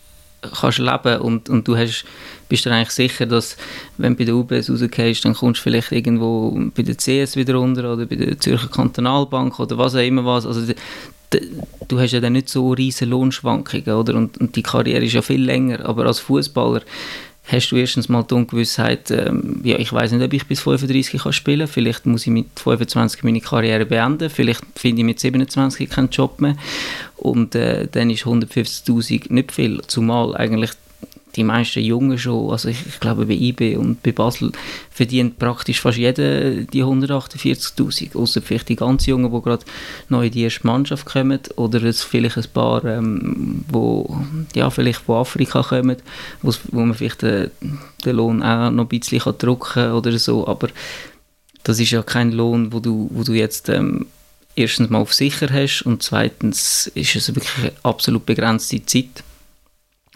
[0.59, 2.03] kannst leben und, und du hast,
[2.49, 3.55] bist dir eigentlich sicher, dass
[3.97, 7.55] wenn du bei der UBS rausgehst, dann kommst du vielleicht irgendwo bei der CS wieder
[7.55, 10.45] runter oder bei der Zürcher Kantonalbank oder was auch immer was.
[10.45, 10.73] Also
[11.87, 14.15] du hast ja dann nicht so riesige Lohnschwankungen, oder?
[14.15, 16.81] Und, und die Karriere ist ja viel länger, aber als Fußballer
[17.45, 21.21] hast du erstens mal die Ungewissheit, ähm, ja, ich weiß nicht, ob ich bis 35
[21.21, 21.67] kann spielen kann.
[21.67, 24.29] Vielleicht muss ich mit 25 meine Karriere beenden.
[24.29, 26.55] Vielleicht finde ich mit 27 keinen Job mehr.
[27.17, 29.81] Und äh, dann ist 150'000 nicht viel.
[29.87, 30.71] Zumal eigentlich
[31.35, 34.51] die meisten Jungen schon, also ich, ich, glaube bei IB und bei Basel
[34.91, 39.65] verdient praktisch fast jeder die 148'000, außer vielleicht die ganz Jungen, die gerade
[40.09, 44.17] neu in die erste Mannschaft kommen oder es vielleicht ein paar, ähm, wo,
[44.53, 45.97] ja, vielleicht von Afrika kommen,
[46.41, 47.51] wo man vielleicht den,
[48.05, 50.69] den Lohn auch noch ein bisschen kann drücken oder so, aber
[51.63, 54.05] das ist ja kein Lohn, wo du, wo du jetzt ähm,
[54.55, 59.23] erstens mal auf sicher hast und zweitens ist es wirklich eine absolut begrenzte Zeit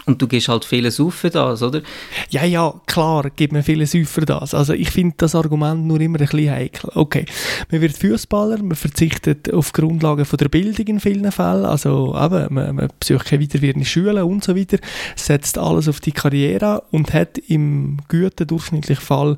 [0.07, 1.81] und du gehst halt vieles auf für das, oder?
[2.29, 4.53] Ja, ja, klar, gibt mir vieles auf für das.
[4.53, 6.89] Also ich finde das Argument nur immer ein bisschen heikel.
[6.95, 7.25] Okay,
[7.69, 12.53] man wird Fußballer, man verzichtet auf Grundlagen von der Bildung in vielen Fällen, also eben,
[12.53, 14.77] man, man besucht keine weiterführende Schulen und so weiter,
[15.15, 19.37] setzt alles auf die Karriere und hat im guten durchschnittlichen Fall,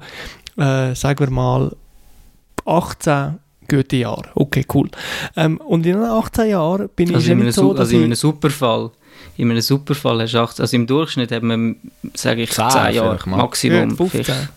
[0.57, 1.76] äh, sagen wir mal,
[2.65, 4.26] 18 gute Jahre.
[4.36, 4.89] Okay, cool.
[5.36, 8.91] Ähm, und in 18 Jahren bin also ich nicht so, Also in einem Superfall
[9.38, 12.95] in einem Superfall hast du 18, also im Durchschnitt haben wir, sage ich, 10, 10
[12.95, 13.89] Jahre Maximum.
[13.89, 14.49] Ja, 15.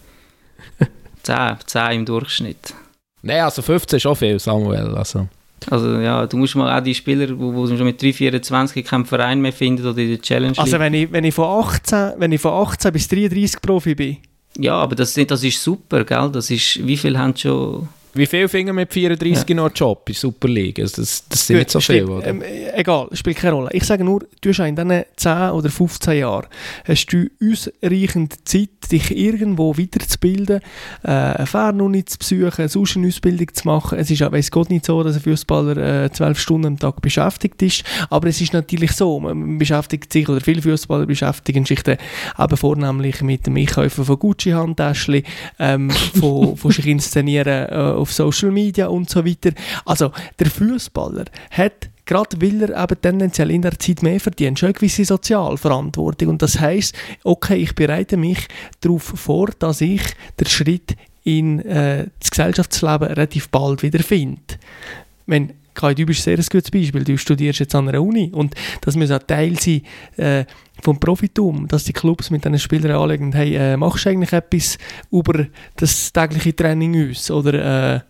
[1.22, 2.74] 10, 10 im Durchschnitt.
[3.22, 4.94] Nein, also 15 ist auch viel, Samuel.
[4.96, 5.28] Also.
[5.70, 9.40] Also ja, du musst mal auch die Spieler, die schon mit 3, 24 keinen Verein
[9.40, 12.40] mehr finden oder in der Challenge Also wenn ich, wenn, ich von 18, wenn ich
[12.40, 14.16] von 18 bis 33 Profi bin?
[14.58, 16.30] Ja, aber das, das ist super, gell?
[16.32, 19.54] Das ist, wie viel haben schon wie viele finden mit 34 ja.
[19.56, 20.78] noch einen Job in der Super League?
[20.78, 22.26] Also das, das sind Gut, nicht so viele, oder?
[22.26, 22.42] Ähm,
[22.74, 23.70] egal, spielt keine Rolle.
[23.72, 26.46] Ich sage nur, du hast in diesen 10 oder 15 Jahren
[26.86, 30.60] hast du ausreichend Zeit, dich irgendwo weiterzubilden,
[31.02, 33.98] äh, eine Fernuni zu besuchen, sonst eine Ausbildung zu machen.
[33.98, 37.00] Es ist ja, weiß Gott nicht so, dass ein Fußballer äh, 12 Stunden am Tag
[37.00, 41.82] beschäftigt ist, aber es ist natürlich so, man beschäftigt sich, oder viele Fußballer beschäftigen sich
[41.82, 41.98] dann
[42.38, 45.22] eben vornehmlich mit dem Einkäufen von Gucci-Handtäschchen,
[45.58, 45.90] ähm,
[46.20, 49.52] von, von sich inszenieren äh, auf Social Media und so weiter.
[49.84, 54.68] Also der Fußballer hat gerade weil er eben tendenziell in der Zeit mehr verdient, schon
[54.68, 56.28] eine gewisse Sozialverantwortung.
[56.28, 56.94] Und das heißt,
[57.24, 58.48] okay, ich bereite mich
[58.80, 60.02] darauf vor, dass ich
[60.38, 64.42] den Schritt in äh, das Gesellschaftsleben relativ bald wieder finde.
[65.26, 67.04] Wenn Kai, du bist sehr ein gutes Beispiel.
[67.04, 69.82] Du studierst jetzt an einer Uni und das muss auch Teil sein
[70.16, 70.44] äh,
[70.82, 74.78] vom Profitum, dass die Clubs mit diesen Spielern anlegen, hey, äh, machst du eigentlich etwas
[75.10, 75.46] über
[75.76, 77.30] das tägliche Training aus?
[77.30, 78.00] Oder äh,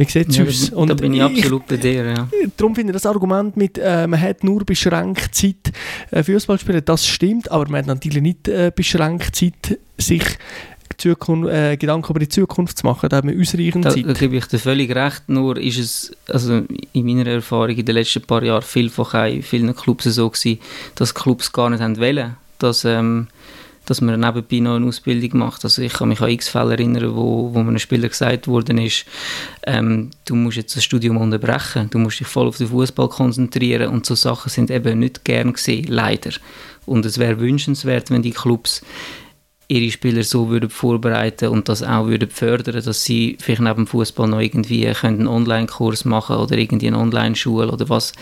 [0.00, 0.70] wie sieht es ja, aus?
[0.70, 2.28] Und da bin ich absolut bei dir, ja.
[2.56, 5.72] Darum finde ich das Argument mit, äh, man hat nur beschränkt Zeit
[6.10, 10.24] äh, Fußball spielen, das stimmt, aber man hat natürlich nicht äh, beschränkt Zeit, sich
[11.00, 13.08] Zukunft, äh, Gedanken über die Zukunft zu machen.
[13.08, 14.06] Da haben wir ausreichend da, Zeit.
[14.06, 17.94] Da gebe ich dir völlig recht, nur ist es also in meiner Erfahrung in den
[17.94, 20.60] letzten paar Jahren vielfach auch in vielen Clubs so gewesen,
[20.94, 23.28] dass Clubs gar nicht haben wollen, dass, ähm,
[23.86, 25.64] dass man nebenbei noch eine Ausbildung macht.
[25.64, 28.78] Also ich kann mich an x Fälle erinnern, wo, wo mir einem Spieler gesagt worden
[28.78, 29.06] ist,
[29.66, 33.88] ähm, du musst jetzt das Studium unterbrechen, du musst dich voll auf den Fußball konzentrieren
[33.88, 36.30] und so Sachen sind eben nicht gern gesehen, leider.
[36.86, 38.82] Und es wäre wünschenswert, wenn die Clubs
[39.70, 43.86] ihre Spieler so würden vorbereiten und das auch würden fördern, dass sie vielleicht neben dem
[43.86, 48.12] Fußball noch irgendwie einen Online-Kurs machen oder irgendwie eine Online-Schule oder was,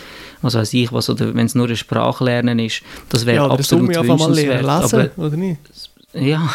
[0.43, 3.95] was weiß ich was oder wenn es nur ein Sprachlernen ist, das wäre ja, absolut
[3.95, 4.61] das wünschenswert.
[4.61, 5.59] Lesen, aber, oder nicht?
[6.13, 6.53] Ja,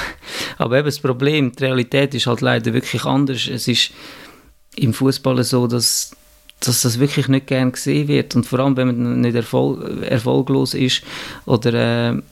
[0.58, 3.48] aber eben das Problem, die Realität ist halt leider wirklich anders.
[3.48, 3.90] Es ist
[4.76, 6.12] im Fußball so, dass
[6.60, 10.72] dass das wirklich nicht gern gesehen wird und vor allem, wenn man nicht erfol erfolglos
[10.72, 11.02] ist
[11.44, 12.22] oder äh,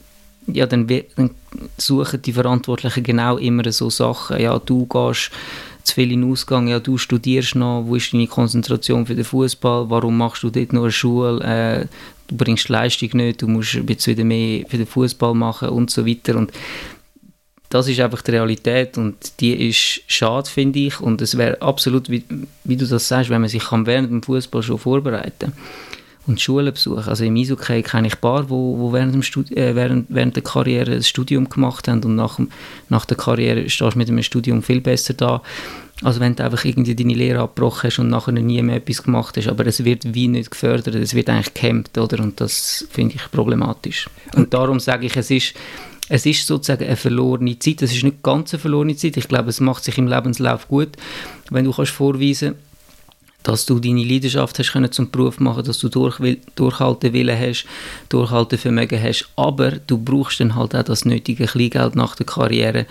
[0.47, 1.31] ja, dann, dann,
[1.77, 4.41] suchen die Verantwortlichen genau immer so Sachen.
[4.41, 5.31] Ja, du gehst
[5.85, 9.91] zu viel in Ausgang, ja, du studierst noch, wo ist deine Konzentration für den Fußball,
[9.91, 11.87] warum machst du dort nur eine Schule, äh,
[12.29, 16.07] du bringst Leistung nicht, du musst jetzt wieder mehr für den Fußball machen und so
[16.07, 16.37] weiter.
[16.37, 16.53] Und
[17.69, 21.01] das ist einfach die Realität und die ist schade, finde ich.
[21.01, 22.23] Und es wäre absolut, wie,
[22.65, 25.53] wie, du das sagst, wenn man sich während dem Fußball schon vorbereiten kann
[26.27, 27.09] und Schulen besuchen.
[27.09, 30.43] Also im Eishockey kenne ich ein paar, die während, dem Studi äh, während, während der
[30.43, 32.39] Karriere ein Studium gemacht haben und nach,
[32.89, 35.43] nach der Karriere stehst du mit einem Studium viel besser da,
[36.03, 39.37] als wenn du einfach irgendwie deine Lehre abgebrochen hast und nachher nie mehr etwas gemacht
[39.37, 39.49] hast.
[39.49, 42.23] Aber es wird wie nicht gefördert, es wird eigentlich gehemmt, oder?
[42.23, 44.09] Und das finde ich problematisch.
[44.37, 45.55] Und darum sage ich, es ist
[46.09, 47.81] es ist sozusagen eine verlorene Zeit.
[47.81, 49.17] Es ist nicht ganz eine verlorene Zeit.
[49.17, 50.91] Ich glaube, es macht sich im Lebenslauf gut,
[51.49, 52.72] wenn du kannst vorweisen kannst,
[53.43, 56.19] dass du deine Leidenschaft hast können zum Beruf machen, dass du durch,
[56.55, 57.67] durchhalten Willen hast,
[58.09, 62.87] durchhalten Vermögen hast, aber du brauchst dann halt auch das nötige Kleingeld nach der Karriere,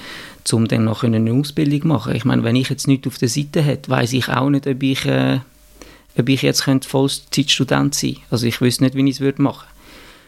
[0.52, 2.16] um dann noch eine Ausbildung machen.
[2.16, 4.84] Ich meine, wenn ich jetzt nichts auf der Seite hätte, weiß ich auch nicht, ob
[4.84, 5.40] ich, äh,
[6.18, 8.18] ob ich jetzt könnte Vollzeitstudent sein.
[8.30, 9.68] Also ich wüsste nicht, wie ich es würde machen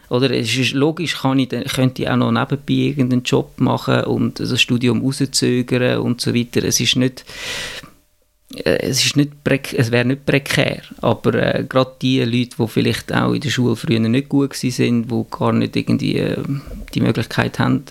[0.08, 4.38] oder es ist logisch, kann ich, könnte ich auch noch nebenbei irgendeinen Job machen und
[4.38, 6.62] das Studium rauszögern und so weiter.
[6.62, 7.24] Es ist nicht,
[8.62, 9.32] es, ist nicht
[9.76, 13.76] es wäre nicht prekär, aber äh, gerade die Leute, die vielleicht auch in der Schule
[13.76, 16.42] früher nicht gut sind, die gar nicht irgendwie äh,
[16.94, 17.84] die Möglichkeit haben,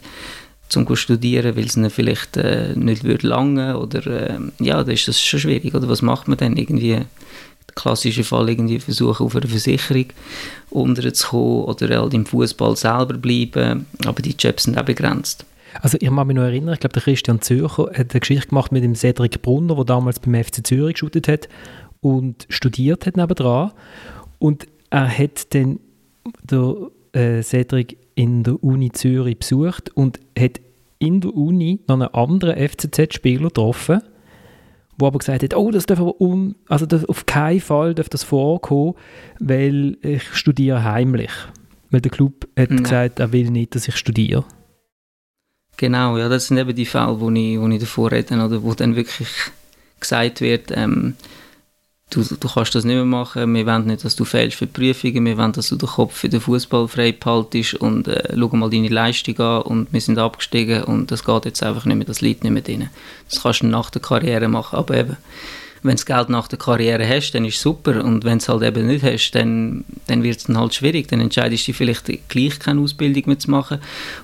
[0.69, 4.93] zum zu studieren, weil es ihnen vielleicht äh, nicht würde lange oder äh, ja, dann
[4.93, 5.73] ist das schon schwierig.
[5.75, 6.91] Oder was macht man dann irgendwie?
[6.95, 10.07] Der klassische Fall irgendwie versuchen, auf eine Versicherung
[10.69, 15.45] unterzukommen oder halt im Fußball selber bleiben, aber die Jobs sind auch begrenzt.
[15.81, 18.71] Also ich kann mich noch erinnern, ich glaube, der Christian Zürcher hat eine Geschichte gemacht
[18.71, 21.49] mit dem Cedric Brunner, der damals beim FC Zürich geshootet hat
[22.01, 23.71] und studiert hat nebendran.
[24.39, 25.79] Und er hat dann
[26.43, 30.61] der äh, Cedric in der Uni Zürich besucht und hat
[30.99, 34.01] in der Uni noch einen anderen FCZ-Spieler getroffen,
[34.97, 38.09] wo aber gesagt hat, oh, das darf aber un, also das, auf keinen Fall darf
[38.09, 38.93] das vorkommen,
[39.39, 41.31] weil ich studiere heimlich.
[41.89, 42.83] Weil der Club hat Nein.
[42.83, 44.45] gesagt, er will nicht, dass ich studiere.
[45.77, 48.73] Genau, ja, das sind eben die Fälle, wo ich, wo ich davor rede, oder wo
[48.73, 49.29] dann wirklich
[49.99, 51.15] gesagt wird, ähm,
[52.13, 54.71] du, du kannst das nicht mehr machen, wir wollen nicht, dass du fehlst für die
[54.71, 58.55] Prüfungen, wir wollen, dass du den Kopf für den Fußball frei behaltest und äh, schau
[58.55, 62.05] mal deine Leistung an und wir sind abgestiegen und das geht jetzt einfach nicht mehr,
[62.05, 62.89] das liegt nicht mehr drin.
[63.29, 65.17] Das kannst du nach der Karriere machen, aber eben,
[65.83, 68.03] wenn du Geld nach der Karriere hast, dann ist es super.
[68.03, 71.07] Und wenn du es halt eben nicht hast, dann, dann wird es dann halt schwierig.
[71.09, 73.79] Dann entscheidest du dich vielleicht gleich keine Ausbildung mehr zu machen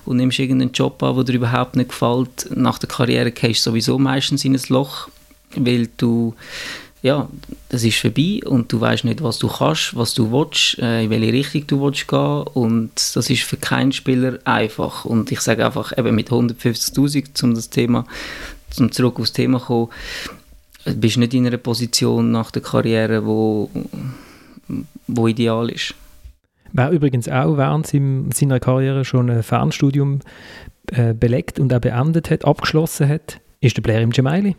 [0.06, 2.48] und nimmst irgendeinen Job an, der dir überhaupt nicht gefällt.
[2.54, 5.08] Nach der Karriere gehst du sowieso meistens in ein Loch.
[5.54, 6.34] weil du
[7.02, 7.28] ja,
[7.70, 11.10] das ist vorbei und du weißt nicht, was du kannst, was du willst, äh, in
[11.10, 15.64] welche Richtung du willst gehen und das ist für keinen Spieler einfach und ich sage
[15.64, 18.04] einfach eben mit 150'000, um das Thema,
[18.68, 19.88] zum zurück aufs Thema kommen,
[20.84, 23.70] bist du nicht in einer Position nach der Karriere, wo,
[25.06, 25.94] wo ideal ist.
[26.72, 27.86] Wer übrigens auch während
[28.34, 30.20] seiner Karriere schon ein Fernstudium
[30.92, 34.56] äh, belegt und auch beendet hat, abgeschlossen hat, ist der Blair im Gemaili.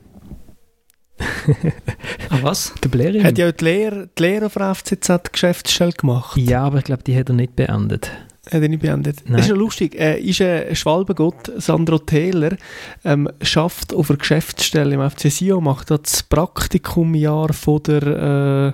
[2.30, 2.74] ah, was?
[2.84, 6.36] Der Blair Hat ja die Lehre, die Lehre auf der FCZ Geschäftsstelle gemacht.
[6.36, 8.12] Ja, aber ich glaube, die hat er nicht beendet.
[8.52, 9.22] Hat er nicht beendet.
[9.26, 9.38] Nein.
[9.38, 9.96] Das ist noch lustig.
[9.96, 12.58] Äh, ist ein Schwalbengott, Sandro Thäler,
[13.06, 18.74] ähm, schafft auf einer Geschäftsstelle im FC Sion, macht das Praktikumjahr von der äh,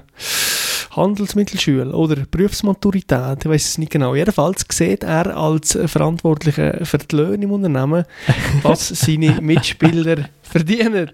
[0.97, 4.15] Handelsmittelschule oder Berufsmaturität, ich weiß es nicht genau.
[4.15, 8.03] Jedenfalls sieht er als Verantwortlicher für die Löhne im Unternehmen,
[8.63, 11.11] was seine Mitspieler verdienen.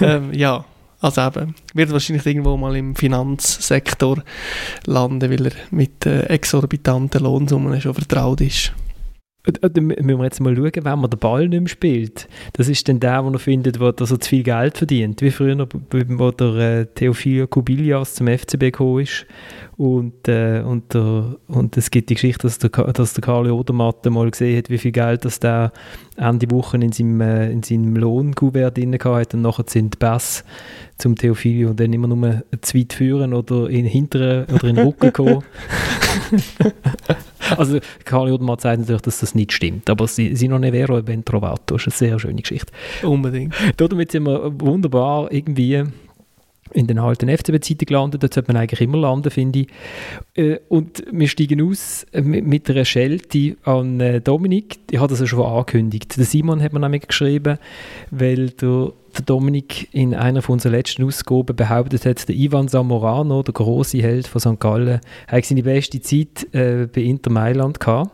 [0.00, 0.64] Ähm, ja,
[1.04, 4.22] also eben, wird wahrscheinlich irgendwo mal im Finanzsektor
[4.86, 8.72] landen, weil er mit äh, exorbitanten Lohnsummen schon vertraut ist.
[9.42, 12.26] Da müssen wir jetzt mal schauen, wenn man den Ball nicht mehr spielt.
[12.54, 15.20] Das ist dann der, der er findet, wo er so zu viel Geld verdient.
[15.20, 19.26] Wie früher, wo der äh, Theophilio Kubilias zum FCB gekommen ist.
[19.76, 24.04] Und, äh, und, der, und es gibt die Geschichte, dass der, dass der Carlo Odermatt
[24.06, 25.72] mal gesehen hat, wie viel Geld das der
[26.16, 29.36] Ende Woche in seinem, äh, in seinem Lohnkuvert drin hatte.
[29.36, 30.44] Und nachher sind die Bass
[30.96, 34.86] zum Theophilio dann immer nur zu weit führen oder in den hinteren oder in den
[34.86, 35.42] Rücken kommen.
[37.56, 40.98] also Karl Odermatt sagt natürlich, dass das nicht stimmt, aber sie, sie non è vero
[40.98, 42.72] e ben trovato, das ist eine sehr schöne Geschichte.
[43.02, 43.54] Unbedingt.
[43.76, 45.84] Damit sind wir wunderbar irgendwie
[46.74, 48.22] in den alten FCB-Zeiten gelandet.
[48.22, 49.68] Dort sollte man eigentlich immer landen, finde ich.
[50.34, 54.78] Äh, und wir steigen aus mit einer Schelte an äh, Dominik.
[54.90, 56.16] Ich habe das ja schon angekündigt.
[56.16, 57.58] Der Simon hat mir nämlich geschrieben,
[58.10, 58.92] weil der,
[59.26, 64.26] Dominik in einer von unseren letzten Ausgaben behauptet hat, der Ivan Zamorano, der große Held
[64.26, 64.58] von St.
[64.58, 68.10] Gallen, hat seine beste Zeit äh, bei Inter Mailand gehabt.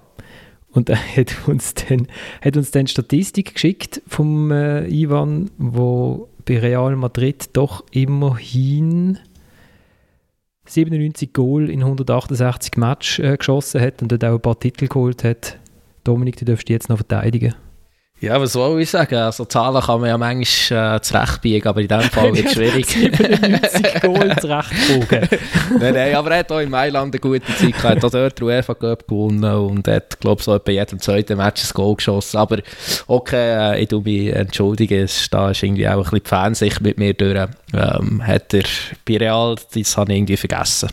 [0.72, 2.06] Und er hat uns dann,
[2.42, 9.20] hat uns dann Statistik geschickt vom äh, Ivan, wo bei Real Madrid doch immerhin
[10.66, 15.22] 97 Goal in 168 Matches äh, geschossen hat und dort auch ein paar Titel geholt
[15.22, 15.60] hat.
[16.02, 17.54] Dominik, du darfst jetzt noch verteidigen.
[18.20, 19.14] Ja, was soll ich sagen?
[19.14, 22.86] Also Zahlen kann man ja manchmal äh, zurechtbiegen, aber in diesem Fall wird es schwierig.
[22.86, 25.28] 97 Goal zurechtbogen.
[25.80, 27.84] nein, nein, aber er hat auch in Mailand eine gute Zeit gehabt.
[27.84, 31.38] Er hat auch dort UEFA Cup gewonnen und hat, glaube ich, so bei jedem zweiten
[31.38, 32.36] Match ein Goal geschossen.
[32.36, 32.58] Aber
[33.06, 36.98] okay, äh, ich tue mich entschuldigen, da ist irgendwie auch ein bisschen die Fansicht mit
[36.98, 37.48] mir durch.
[37.72, 38.64] Ähm, hat er
[39.06, 40.90] bei Real, das habe ich irgendwie vergessen.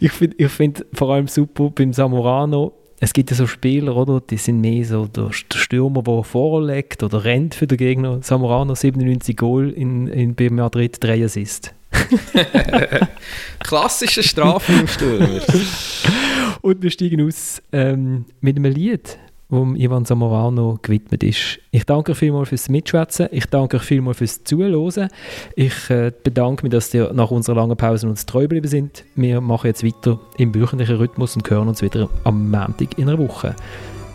[0.00, 4.20] Ich finde ich find vor allem super beim Samorano, es gibt ja so Spieler, oder?
[4.20, 8.20] Die sind mehr so der, Stürmer, der vorlegt oder rennt für den Gegner.
[8.22, 11.74] Samorano 97 Goal in, in bei Madrid 3 Assist.
[13.60, 15.40] Klassischer Strafraumstürmer.
[16.60, 19.18] Und wir steigen aus ähm, mit einem Lied
[19.48, 21.58] wo Ivan Zamorano gewidmet ist.
[21.70, 23.28] Ich danke euch vielmals fürs Mitschwätzen.
[23.30, 25.08] Ich danke euch vielmals fürs Zuhören.
[25.56, 29.04] Ich äh, bedanke mich, dass ihr nach unserer langen Pause uns treu geblieben sind.
[29.14, 33.18] Wir machen jetzt weiter im wöchentlichen Rhythmus und hören uns wieder am Montag in einer
[33.18, 33.56] Woche.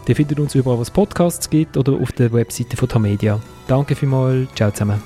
[0.08, 3.40] Ihr findet uns überall, wo es Podcasts gibt oder auf der Webseite von Tamedia.
[3.68, 4.50] Danke vielmals.
[4.54, 5.02] Ciao zusammen.